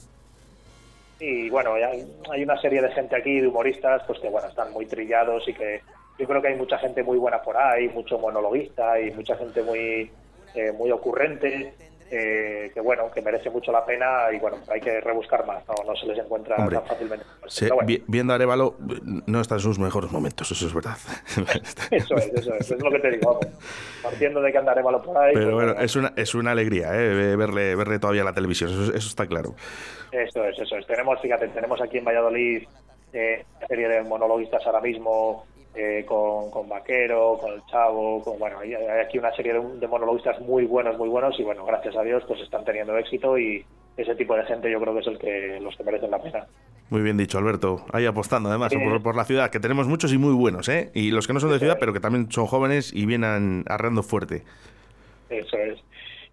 Y 1.20 1.50
bueno, 1.50 1.74
hay, 1.74 2.44
una 2.44 2.60
serie 2.62 2.82
de 2.82 2.92
gente 2.92 3.16
aquí, 3.16 3.42
de 3.42 3.48
humoristas, 3.48 4.04
pues 4.08 4.20
que 4.20 4.30
bueno, 4.30 4.48
están 4.48 4.72
muy 4.72 4.86
trillados 4.86 5.48
y 5.48 5.54
que 5.54 5.82
yo 6.18 6.28
creo 6.28 6.42
que 6.42 6.50
hay 6.50 6.56
mucha 6.56 6.78
gente 6.78 7.04
muy 7.04 7.18
buena 7.18 7.42
por 7.42 7.58
ahí, 7.58 7.90
mucho 7.90 8.18
monologuista 8.18 9.00
y 9.00 9.12
mucha 9.12 9.36
gente 9.36 9.62
muy, 9.62 10.12
eh, 10.56 10.72
muy 10.72 10.92
ocurrente, 10.92 11.74
eh, 12.12 12.72
que 12.74 12.82
bueno, 12.82 13.12
que 13.12 13.22
merece 13.22 13.50
mucho 13.50 13.72
la 13.72 13.86
pena 13.86 14.26
y 14.34 14.40
bueno, 14.40 14.58
hay 14.72 14.82
que 14.82 15.00
rebuscar 15.02 15.46
más, 15.46 15.64
no, 15.68 15.76
no 15.86 15.96
se 15.96 16.06
les 16.08 16.18
encuentra 16.18 16.56
Hombre, 16.58 16.78
tan 16.78 16.86
fácilmente. 16.88 17.26
Se- 17.48 17.66
Pero 17.66 17.76
bueno, 17.76 17.88
vi- 17.88 18.04
viendo 18.08 18.34
a 18.34 18.36
Arevalo, 18.36 18.76
no 19.28 19.42
está 19.42 19.56
en 19.56 19.62
sus 19.62 19.78
mejores 19.80 20.12
momentos, 20.12 20.50
eso 20.52 20.66
es 20.68 20.74
verdad. 20.74 20.98
eso 21.92 22.16
es, 22.16 22.26
eso 22.34 22.54
es, 22.56 22.72
es 22.72 22.82
lo 22.84 22.90
que 22.92 23.00
te 23.00 23.12
digo, 23.12 23.34
vamos. 23.40 23.48
Partiendo 24.02 24.42
de 24.42 24.52
que 24.52 24.58
andaré 24.58 24.82
malo 24.84 25.02
por 25.02 25.18
ahí. 25.18 25.34
Pero 25.34 25.52
pues, 25.52 25.66
bueno, 25.68 25.80
es 25.82 25.96
una, 25.96 26.14
es 26.16 26.34
una 26.36 26.52
alegría 26.52 26.90
¿eh? 26.96 27.36
verle, 27.36 27.76
verle 27.76 28.00
todavía 28.00 28.22
en 28.22 28.26
la 28.28 28.34
televisión, 28.34 28.70
eso, 28.72 28.84
eso 28.94 29.08
está 29.08 29.28
claro. 29.28 29.56
Eso 30.12 30.44
es, 30.46 30.58
eso 30.58 30.76
es. 30.78 30.88
Tenemos, 30.88 31.20
fíjate, 31.22 31.48
tenemos 31.50 31.80
aquí 31.82 31.98
en 32.00 32.06
Valladolid 32.06 32.64
eh, 33.14 33.46
una 33.58 33.68
serie 33.68 33.88
de 33.88 34.02
monologuistas 34.04 34.66
ahora 34.66 34.82
mismo 34.82 35.46
eh, 35.76 36.04
con, 36.08 36.50
con 36.52 36.68
Vaquero, 36.68 37.38
con 37.40 37.54
el 37.54 37.62
Chavo, 37.68 38.22
con, 38.24 38.40
bueno, 38.40 38.60
hay, 38.60 38.74
hay 38.74 39.00
aquí 39.06 39.18
una 39.18 39.32
serie 39.36 39.54
de, 39.54 39.60
de 39.80 39.88
monologuistas 39.88 40.40
muy 40.42 40.66
buenos, 40.66 40.98
muy 40.98 41.10
buenos 41.10 41.40
y 41.40 41.44
bueno, 41.44 41.66
gracias 41.66 41.96
a 41.96 42.04
Dios 42.04 42.24
pues 42.28 42.42
están 42.42 42.66
teniendo 42.66 42.98
éxito 42.98 43.38
y 43.38 43.64
ese 43.98 44.16
tipo 44.16 44.36
de 44.36 44.44
gente 44.46 44.72
yo 44.72 44.80
creo 44.80 44.94
que 44.94 45.00
es 45.02 45.08
el 45.08 45.20
que 45.20 45.60
los 45.62 45.76
que 45.76 45.84
merecen 45.84 46.12
la 46.12 46.20
pena. 46.22 46.46
Muy 46.90 47.02
bien 47.02 47.18
dicho, 47.18 47.38
Alberto. 47.38 47.86
Ahí 47.94 48.06
apostando, 48.08 48.50
además, 48.50 48.72
Sí. 48.72 48.80
por, 48.80 49.04
por 49.04 49.16
la 49.16 49.24
ciudad, 49.26 49.52
que 49.52 49.60
tenemos 49.60 49.88
muchos 49.88 50.12
y 50.12 50.18
muy 50.18 50.34
buenos, 50.34 50.68
¿eh? 50.70 50.90
Y 50.96 51.12
los 51.12 51.28
que 51.28 51.34
no 51.34 51.40
son 51.40 51.52
de 51.52 51.60
ciudad, 51.60 51.78
pero 51.80 51.94
que 51.94 52.00
también 52.00 52.32
son 52.32 52.48
jóvenes 52.48 52.92
y 52.94 53.06
vienen 53.06 53.64
arreando 53.68 54.02
fuerte. 54.02 54.44
Eso 55.30 55.58
es. 55.58 55.80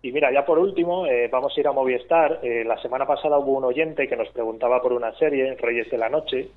Y 0.03 0.13
mira, 0.13 0.33
ya 0.33 0.47
por 0.47 0.59
último, 0.59 1.07
eh, 1.07 1.29
vamos 1.31 1.53
a 1.57 1.61
ir 1.61 1.67
a 1.67 1.73
Movistar. 1.73 2.39
Eh, 2.43 2.65
la 2.65 2.81
semana 2.81 3.07
pasada 3.07 3.39
hubo 3.39 3.59
un 3.59 3.65
oyente 3.65 4.07
que 4.09 4.17
nos 4.17 4.29
preguntaba 4.31 4.81
por 4.81 4.93
una 4.93 5.13
serie, 5.19 5.57
Reyes 5.57 5.91
de 5.91 5.99
la 5.99 6.09
Noche, 6.09 6.49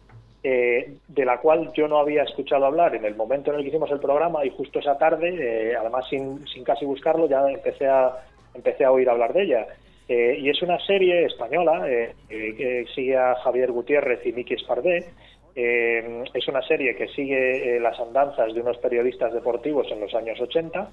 eh, 0.41 0.95
de 1.07 1.25
la 1.25 1.39
cual 1.39 1.71
yo 1.73 1.87
no 1.87 1.97
había 1.97 2.23
escuchado 2.23 2.65
hablar 2.65 2.95
en 2.95 3.03
el 3.03 3.15
momento 3.15 3.51
en 3.51 3.57
el 3.57 3.63
que 3.63 3.69
hicimos 3.69 3.91
el 3.91 3.99
programa 3.99 4.45
y 4.45 4.49
justo 4.49 4.79
esa 4.79 4.97
tarde, 4.97 5.35
eh, 5.37 5.75
además 5.75 6.07
sin, 6.09 6.47
sin 6.47 6.63
casi 6.63 6.85
buscarlo, 6.85 7.27
ya 7.27 7.49
empecé 7.49 7.87
a, 7.87 8.13
empecé 8.53 8.85
a 8.85 8.91
oír 8.91 9.09
hablar 9.09 9.33
de 9.33 9.43
ella. 9.43 9.67
Eh, 10.07 10.37
y 10.39 10.49
es 10.49 10.61
una 10.61 10.79
serie 10.79 11.25
española 11.25 11.85
que 12.27 12.85
sigue 12.95 13.15
a 13.15 13.35
Javier 13.35 13.71
Gutiérrez 13.71 14.25
y 14.25 14.33
Miki 14.33 14.55
Espardé. 14.55 15.05
Es 15.53 16.47
una 16.47 16.61
serie 16.63 16.95
que 16.95 17.09
sigue 17.09 17.79
las 17.79 17.99
andanzas 17.99 18.53
de 18.53 18.61
unos 18.61 18.77
periodistas 18.77 19.33
deportivos 19.33 19.91
en 19.91 19.99
los 19.99 20.15
años 20.15 20.39
80 20.39 20.89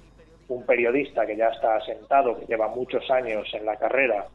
un 0.49 0.65
periodista 0.65 1.25
que 1.25 1.35
ya 1.35 1.49
está 1.49 1.75
asentado, 1.75 2.39
que 2.39 2.45
lleva 2.45 2.67
muchos 2.69 3.09
años 3.11 3.47
en 3.53 3.65
la 3.65 3.75
carrera 3.75 4.27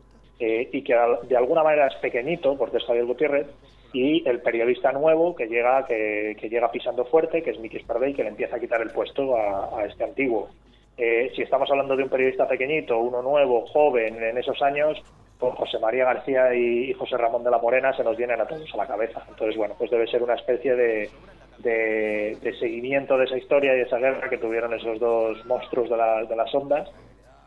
eh, 0.44 0.68
y 0.72 0.82
que 0.82 0.94
de 1.28 1.36
alguna 1.36 1.62
manera 1.62 1.86
es 1.86 1.94
pequeñito, 1.96 2.56
porque 2.58 2.78
es 2.78 2.84
Javier 2.84 3.04
Gutiérrez, 3.06 3.46
y 3.92 4.26
el 4.28 4.40
periodista 4.40 4.90
nuevo 4.90 5.34
que 5.36 5.46
llega 5.46 5.84
que, 5.86 6.34
que 6.40 6.48
llega 6.48 6.70
pisando 6.70 7.04
fuerte, 7.04 7.42
que 7.42 7.50
es 7.50 7.58
Miki 7.60 7.78
Spardey, 7.80 8.14
que 8.14 8.22
le 8.24 8.30
empieza 8.30 8.56
a 8.56 8.60
quitar 8.60 8.80
el 8.82 8.90
puesto 8.90 9.36
a, 9.36 9.78
a 9.78 9.84
este 9.86 10.02
antiguo. 10.04 10.48
Eh, 10.96 11.30
si 11.36 11.42
estamos 11.42 11.70
hablando 11.70 11.94
de 11.96 12.02
un 12.02 12.08
periodista 12.08 12.48
pequeñito, 12.48 12.98
uno 12.98 13.22
nuevo, 13.22 13.66
joven 13.66 14.22
en 14.22 14.36
esos 14.38 14.60
años, 14.62 15.00
pues 15.38 15.54
José 15.54 15.78
María 15.78 16.04
García 16.06 16.54
y, 16.54 16.90
y 16.90 16.92
José 16.94 17.16
Ramón 17.16 17.44
de 17.44 17.50
la 17.50 17.58
Morena 17.58 17.92
se 17.96 18.02
nos 18.04 18.16
vienen 18.16 18.40
a 18.40 18.46
todos 18.46 18.72
a 18.74 18.76
la 18.78 18.86
cabeza. 18.86 19.22
Entonces, 19.28 19.56
bueno, 19.56 19.74
pues 19.78 19.90
debe 19.90 20.06
ser 20.06 20.22
una 20.22 20.34
especie 20.34 20.74
de, 20.74 21.10
de, 21.58 22.36
de 22.40 22.52
seguimiento 22.58 23.16
de 23.18 23.24
esa 23.24 23.36
historia 23.38 23.74
y 23.74 23.78
de 23.78 23.82
esa 23.82 23.98
guerra 23.98 24.28
que 24.30 24.38
tuvieron 24.38 24.72
esos 24.74 24.98
dos 24.98 25.44
monstruos 25.46 25.88
de, 25.90 25.96
la- 25.96 26.24
de 26.24 26.36
las 26.36 26.54
ondas 26.54 26.88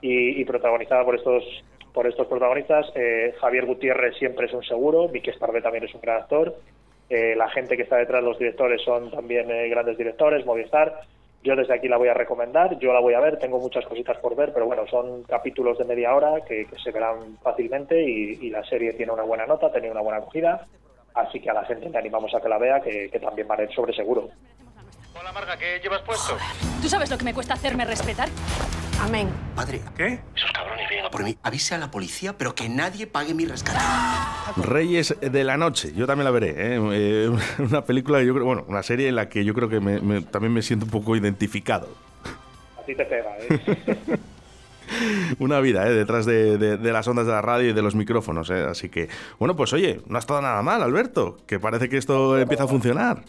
y, 0.02 0.42
y 0.42 0.46
protagonizada 0.46 1.04
por 1.06 1.16
estos 1.16 1.44
por 1.96 2.06
estos 2.06 2.28
protagonistas. 2.28 2.92
Eh, 2.94 3.34
Javier 3.40 3.66
Gutiérrez 3.66 4.16
siempre 4.18 4.48
es 4.48 4.54
un 4.54 4.64
seguro, 4.64 5.08
Miki 5.08 5.30
Esparvé 5.30 5.62
también 5.62 5.86
es 5.86 5.96
un 5.96 6.02
gran 6.02 6.18
actor. 6.18 6.54
Eh, 7.10 7.36
la 7.36 7.50
gente 7.50 7.78
que 7.78 7.84
está 7.84 7.96
detrás 7.96 8.22
de 8.22 8.28
los 8.28 8.38
directores 8.38 8.82
son 8.84 9.10
también 9.10 9.50
eh, 9.50 9.70
grandes 9.70 9.98
directores, 9.98 10.46
Movistar. 10.46 11.02
Yo 11.42 11.56
desde 11.56 11.74
aquí 11.74 11.88
la 11.88 11.98
voy 11.98 12.10
a 12.10 12.14
recomendar, 12.14 12.78
yo 12.80 12.92
la 12.92 13.00
voy 13.00 13.14
a 13.14 13.20
ver, 13.20 13.38
tengo 13.38 13.60
muchas 13.60 13.86
cositas 13.86 14.18
por 14.18 14.36
ver, 14.36 14.52
pero 14.52 14.66
bueno, 14.66 14.86
son 14.88 15.24
capítulos 15.24 15.78
de 15.78 15.86
media 15.86 16.14
hora 16.14 16.44
que, 16.44 16.66
que 16.66 16.78
se 16.80 16.92
verán 16.92 17.38
fácilmente 17.42 18.02
y, 18.02 18.40
y 18.42 18.50
la 18.50 18.64
serie 18.66 18.94
tiene 18.94 19.14
una 19.14 19.24
buena 19.24 19.46
nota, 19.46 19.72
tiene 19.72 19.92
una 19.92 20.02
buena 20.02 20.18
acogida, 20.18 20.66
así 21.14 21.40
que 21.40 21.52
a 21.52 21.54
la 21.54 21.64
gente 21.64 21.88
le 21.90 21.98
animamos 22.00 22.34
a 22.34 22.42
que 22.42 22.50
la 22.50 22.58
vea, 22.58 22.82
que, 22.82 23.10
que 23.12 23.20
también 23.20 23.48
va 23.50 23.56
a 23.56 23.64
ir 23.64 23.72
sobre 23.74 23.94
seguro. 23.94 24.28
Hola, 25.18 25.32
Marga, 25.32 25.56
¿qué 25.56 25.80
llevas 25.82 26.02
puesto? 26.02 26.36
¿Tú 26.82 26.90
sabes 26.90 27.12
lo 27.12 27.18
que 27.18 27.24
me 27.24 27.34
cuesta 27.34 27.54
hacerme 27.54 27.86
respetar? 27.86 28.28
Amén. 29.02 29.30
Padre, 29.56 29.82
¿qué? 29.96 30.20
esos 30.36 30.52
cabrones 30.52 30.88
vienen 30.90 31.06
a 31.06 31.10
por 31.10 31.24
mí. 31.24 31.38
Avise 31.44 31.76
a 31.76 31.78
la 31.78 31.92
policía, 31.92 32.38
pero 32.38 32.56
que 32.56 32.70
nadie 32.70 33.08
pague 33.08 33.34
mi 33.34 33.46
rescate. 33.46 33.78
Reyes 34.58 35.16
de 35.22 35.44
la 35.44 35.58
Noche, 35.58 35.94
yo 35.96 36.08
también 36.08 36.26
la 36.26 36.32
veré. 36.32 36.50
¿eh? 36.58 36.80
Eh, 36.94 37.32
una 37.60 37.84
película, 37.84 38.22
yo 38.24 38.34
creo, 38.34 38.46
bueno, 38.46 38.66
una 38.68 38.84
serie 38.84 39.08
en 39.10 39.16
la 39.16 39.30
que 39.30 39.44
yo 39.46 39.54
creo 39.54 39.70
que 39.70 39.80
me- 39.80 40.00
me- 40.02 40.22
también 40.22 40.54
me 40.54 40.62
siento 40.62 40.86
un 40.86 40.92
poco 40.92 41.16
identificado. 41.16 41.90
A 42.80 42.84
ti 42.86 42.96
te 42.96 43.06
pega, 43.06 43.30
¿eh? 43.40 44.18
Una 45.40 45.60
vida 45.62 45.88
¿eh? 45.88 45.94
detrás 45.94 46.26
de, 46.28 46.58
de- 46.58 46.78
de 46.78 46.92
las 46.92 47.08
ondas 47.08 47.26
de 47.26 47.32
la 47.32 47.42
radio 47.42 47.70
y 47.72 47.74
de 47.74 47.82
los 47.82 47.96
micrófonos. 47.96 48.50
¿eh? 48.50 48.66
Así 48.70 48.90
que, 48.90 49.10
bueno, 49.40 49.56
pues 49.56 49.74
oye, 49.74 50.02
no 50.08 50.16
ha 50.18 50.20
estado 50.20 50.42
nada 50.42 50.62
mal, 50.62 50.82
Alberto, 50.84 51.38
que 51.48 51.60
parece 51.60 51.90
que 51.90 51.98
esto 51.98 52.38
empieza 52.40 52.64
a 52.64 52.68
funcionar. 52.68 53.24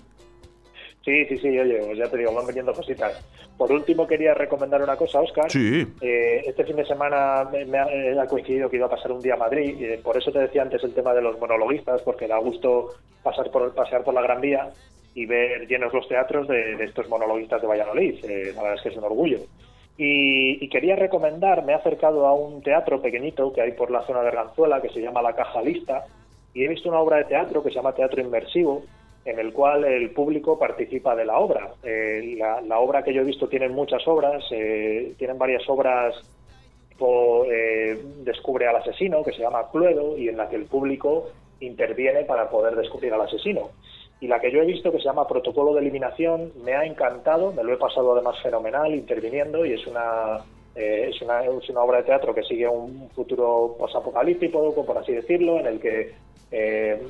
Sí, 1.06 1.24
sí, 1.26 1.38
sí, 1.38 1.56
oye, 1.56 1.78
pues 1.86 1.98
ya 1.98 2.10
te 2.10 2.16
digo, 2.16 2.34
van 2.34 2.48
viniendo 2.48 2.72
cositas. 2.74 3.24
Por 3.56 3.70
último, 3.70 4.08
quería 4.08 4.34
recomendar 4.34 4.82
una 4.82 4.96
cosa, 4.96 5.20
Oscar. 5.20 5.48
Sí. 5.48 5.86
Eh, 6.00 6.42
este 6.44 6.64
fin 6.64 6.74
de 6.74 6.84
semana 6.84 7.48
me, 7.52 7.64
me 7.64 7.78
ha, 7.78 7.84
eh, 7.84 8.18
ha 8.18 8.26
coincidido 8.26 8.68
que 8.68 8.74
iba 8.74 8.86
a 8.86 8.90
pasar 8.90 9.12
un 9.12 9.20
día 9.20 9.34
a 9.34 9.36
Madrid, 9.36 9.78
y 9.78 9.96
por 9.98 10.16
eso 10.16 10.32
te 10.32 10.40
decía 10.40 10.62
antes 10.62 10.82
el 10.82 10.92
tema 10.94 11.14
de 11.14 11.22
los 11.22 11.38
monologuistas, 11.38 12.02
porque 12.02 12.26
da 12.26 12.38
gusto 12.38 12.88
pasar 13.22 13.52
por, 13.52 13.72
pasear 13.72 14.02
por 14.02 14.14
la 14.14 14.22
Gran 14.22 14.40
Vía 14.40 14.68
y 15.14 15.26
ver 15.26 15.68
llenos 15.68 15.94
los 15.94 16.08
teatros 16.08 16.48
de, 16.48 16.74
de 16.74 16.84
estos 16.84 17.08
monologuistas 17.08 17.62
de 17.62 17.68
Valladolid. 17.68 18.24
Eh, 18.24 18.52
la 18.56 18.62
verdad 18.62 18.78
es 18.78 18.82
que 18.82 18.88
es 18.88 18.96
un 18.96 19.04
orgullo. 19.04 19.38
Y, 19.96 20.58
y 20.64 20.68
quería 20.68 20.96
recomendar, 20.96 21.64
me 21.64 21.70
he 21.70 21.76
acercado 21.76 22.26
a 22.26 22.34
un 22.34 22.62
teatro 22.62 23.00
pequeñito 23.00 23.52
que 23.52 23.60
hay 23.60 23.72
por 23.72 23.92
la 23.92 24.04
zona 24.08 24.22
de 24.22 24.28
Arganzuela, 24.28 24.82
que 24.82 24.88
se 24.88 25.00
llama 25.00 25.22
La 25.22 25.36
Caja 25.36 25.62
Lista, 25.62 26.04
y 26.52 26.64
he 26.64 26.68
visto 26.68 26.88
una 26.88 26.98
obra 26.98 27.18
de 27.18 27.26
teatro 27.26 27.62
que 27.62 27.68
se 27.68 27.76
llama 27.76 27.94
Teatro 27.94 28.20
Inmersivo, 28.20 28.82
en 29.26 29.40
el 29.40 29.52
cual 29.52 29.84
el 29.84 30.10
público 30.10 30.56
participa 30.56 31.16
de 31.16 31.24
la 31.24 31.38
obra. 31.38 31.72
Eh, 31.82 32.36
la, 32.38 32.78
obra 32.78 33.02
que 33.02 33.12
yo 33.12 33.22
he 33.22 33.24
visto 33.24 33.48
tienen 33.48 33.72
muchas 33.72 34.06
obras, 34.06 34.44
eh, 34.52 35.14
tienen 35.18 35.36
varias 35.36 35.68
obras 35.68 36.14
eh, 36.98 38.02
Descubre 38.24 38.68
al 38.68 38.76
asesino, 38.76 39.22
que 39.22 39.32
se 39.32 39.42
llama 39.42 39.68
Cluedo, 39.70 40.16
y 40.16 40.28
en 40.28 40.36
la 40.36 40.48
que 40.48 40.56
el 40.56 40.66
público 40.66 41.28
interviene 41.60 42.24
para 42.24 42.48
poder 42.48 42.76
descubrir 42.76 43.12
al 43.12 43.20
asesino. 43.20 43.70
Y 44.20 44.28
la 44.28 44.40
que 44.40 44.50
yo 44.50 44.62
he 44.62 44.66
visto, 44.66 44.92
que 44.92 44.98
se 44.98 45.04
llama 45.04 45.26
Protocolo 45.26 45.74
de 45.74 45.80
Eliminación, 45.80 46.52
me 46.64 46.74
ha 46.74 46.84
encantado, 46.84 47.52
me 47.52 47.64
lo 47.64 47.74
he 47.74 47.76
pasado 47.76 48.12
además 48.12 48.40
fenomenal 48.42 48.94
interviniendo 48.94 49.66
y 49.66 49.72
es 49.72 49.86
una, 49.86 50.44
eh, 50.76 51.08
es 51.08 51.22
una, 51.22 51.42
es 51.42 51.70
una 51.70 51.80
obra 51.80 51.98
de 51.98 52.04
teatro 52.04 52.34
que 52.34 52.42
sigue 52.42 52.68
un 52.68 53.08
futuro 53.10 53.74
posapocalíptico, 53.78 54.74
por 54.84 54.98
así 54.98 55.12
decirlo, 55.12 55.58
en 55.58 55.66
el 55.66 55.80
que 55.80 56.12
eh, 56.50 57.02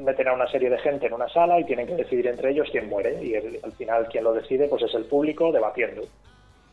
meten 0.00 0.28
a 0.28 0.32
una 0.32 0.50
serie 0.50 0.70
de 0.70 0.78
gente 0.78 1.06
en 1.06 1.12
una 1.12 1.28
sala 1.28 1.60
y 1.60 1.64
tienen 1.64 1.86
que 1.86 1.96
decidir 1.96 2.26
entre 2.26 2.50
ellos 2.50 2.68
quién 2.72 2.88
muere 2.88 3.22
y 3.22 3.34
al 3.34 3.72
final 3.72 4.08
quien 4.08 4.24
lo 4.24 4.32
decide 4.32 4.68
pues 4.68 4.82
es 4.82 4.94
el 4.94 5.04
público 5.04 5.52
debatiendo. 5.52 6.02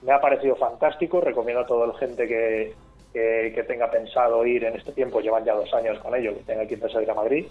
Me 0.03 0.13
ha 0.13 0.21
parecido 0.21 0.55
fantástico, 0.55 1.19
recomiendo 1.19 1.61
a 1.61 1.67
toda 1.67 1.87
la 1.87 1.93
gente 1.95 2.25
que, 2.25 2.73
que, 3.13 3.63
tenga 3.67 3.91
pensado 3.91 4.45
ir 4.45 4.63
en 4.63 4.75
este 4.75 4.93
tiempo, 4.93 5.19
llevan 5.19 5.43
ya 5.43 5.53
dos 5.53 5.71
años 5.73 5.99
con 5.99 6.15
ello, 6.15 6.33
que 6.33 6.43
tenga 6.43 6.65
que 6.65 6.75
a 6.75 7.01
ir 7.01 7.11
a 7.11 7.13
Madrid. 7.13 7.45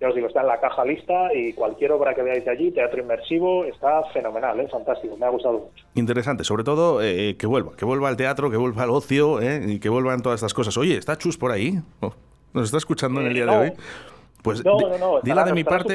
Ya 0.00 0.08
os 0.08 0.14
digo, 0.14 0.28
está 0.28 0.42
en 0.42 0.46
la 0.46 0.60
caja 0.60 0.84
lista 0.84 1.34
y 1.34 1.52
cualquier 1.54 1.90
obra 1.90 2.14
que 2.14 2.22
veáis 2.22 2.44
de 2.44 2.52
allí, 2.52 2.70
teatro 2.70 3.00
inmersivo, 3.00 3.64
está 3.64 4.04
fenomenal, 4.12 4.60
¿eh? 4.60 4.68
fantástico, 4.70 5.16
me 5.16 5.26
ha 5.26 5.30
gustado 5.30 5.58
mucho. 5.58 5.84
Interesante, 5.94 6.44
sobre 6.44 6.62
todo 6.62 7.02
eh, 7.02 7.36
que 7.36 7.48
vuelva, 7.48 7.74
que 7.76 7.84
vuelva 7.84 8.08
al 8.08 8.16
teatro, 8.16 8.48
que 8.48 8.56
vuelva 8.56 8.84
al 8.84 8.90
ocio 8.90 9.40
¿eh? 9.40 9.60
y 9.66 9.80
que 9.80 9.88
vuelvan 9.88 10.22
todas 10.22 10.36
estas 10.36 10.54
cosas. 10.54 10.76
Oye, 10.76 10.96
¿está 10.96 11.16
Chus 11.18 11.36
por 11.36 11.50
ahí? 11.50 11.80
Oh, 12.00 12.12
¿Nos 12.52 12.66
está 12.66 12.78
escuchando 12.78 13.20
en 13.20 13.26
el 13.26 13.34
día 13.34 13.46
de 13.46 13.56
hoy? 13.56 13.72
Pues 14.42 14.64
no, 14.64 14.78
no, 14.78 14.98
no. 14.98 15.20
Dila 15.22 15.44
de 15.44 15.52
mi 15.52 15.64
parte. 15.64 15.94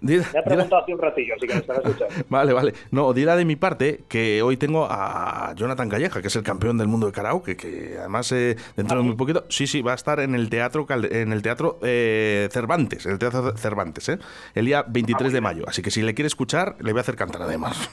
me 0.00 0.38
ha 0.38 0.42
preguntado 0.42 0.82
hace 0.82 0.94
un 0.94 1.00
ratillo, 1.00 1.34
así 1.36 1.46
que 1.46 1.54
me 1.54 1.60
están 1.60 1.76
escuchando. 1.76 2.14
Vale, 2.28 2.52
vale. 2.52 2.74
No, 2.90 3.12
dila 3.12 3.36
de 3.36 3.44
mi 3.44 3.56
parte 3.56 4.00
que 4.08 4.42
hoy 4.42 4.56
tengo 4.56 4.86
a 4.88 5.52
Jonathan 5.54 5.88
Calleja, 5.88 6.20
que 6.20 6.28
es 6.28 6.36
el 6.36 6.42
campeón 6.42 6.78
del 6.78 6.88
mundo 6.88 7.06
de 7.06 7.12
karaoke, 7.12 7.56
que 7.56 7.96
además 7.98 8.30
eh, 8.32 8.56
dentro 8.76 8.98
de 8.98 9.04
muy 9.04 9.14
poquito, 9.14 9.44
sí, 9.48 9.66
sí, 9.66 9.82
va 9.82 9.92
a 9.92 9.94
estar 9.94 10.20
en 10.20 10.34
el 10.34 10.50
teatro 10.50 10.86
en 10.88 11.32
el 11.32 11.42
teatro 11.42 11.78
eh, 11.82 12.48
Cervantes, 12.50 13.06
el 13.06 13.18
teatro 13.18 13.56
Cervantes, 13.56 14.08
¿eh? 14.08 14.18
el 14.54 14.66
día 14.66 14.84
23 14.86 15.32
de 15.32 15.40
mayo. 15.40 15.64
Así 15.66 15.82
que 15.82 15.90
si 15.90 16.02
le 16.02 16.14
quiere 16.14 16.26
escuchar, 16.26 16.76
le 16.80 16.92
voy 16.92 17.00
a 17.00 17.02
hacer 17.02 17.16
cantar 17.16 17.42
además. 17.42 17.90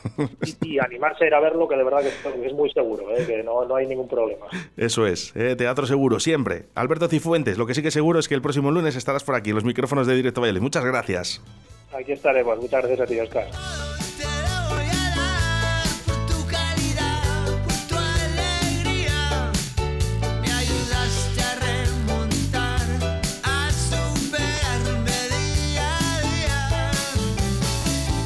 Y, 0.62 0.80
animarse 0.80 1.26
a 1.26 1.28
ir 1.28 1.34
a 1.34 1.40
verlo, 1.40 1.68
que 1.68 1.76
de 1.76 1.84
verdad 1.84 2.02
que 2.02 2.48
es 2.48 2.54
muy 2.54 2.72
seguro, 2.72 3.10
¿eh? 3.16 3.26
que 3.26 3.44
no, 3.44 3.66
no 3.66 3.76
hay 3.76 3.88
ningún 3.88 4.08
problema. 4.08 4.46
Eso 4.78 5.06
es, 5.06 5.36
¿eh? 5.36 5.56
teatro 5.56 5.86
seguro, 5.86 6.20
siempre. 6.20 6.66
Alberto 6.76 7.08
Cifuentes, 7.08 7.58
lo 7.58 7.66
que 7.66 7.74
sí 7.74 7.82
que 7.82 7.92
seguro 7.92 8.20
es 8.20 8.28
que 8.28 8.36
el 8.36 8.42
próximo 8.42 8.72
lunes 8.72 8.96
estarás 8.96 9.24
por 9.24 9.36
aquí, 9.36 9.52
los 9.52 9.64
micrófonos 9.74 10.06
de 10.06 10.16
Directo 10.16 10.40
Valladolid. 10.40 10.62
Muchas 10.62 10.86
gracias. 10.86 11.42
Aquí 11.92 12.12
estaremos. 12.12 12.60
Muchas 12.60 12.84
gracias 12.84 13.02
a 13.02 13.06
ti, 13.08 13.20
Oscar. 13.20 13.48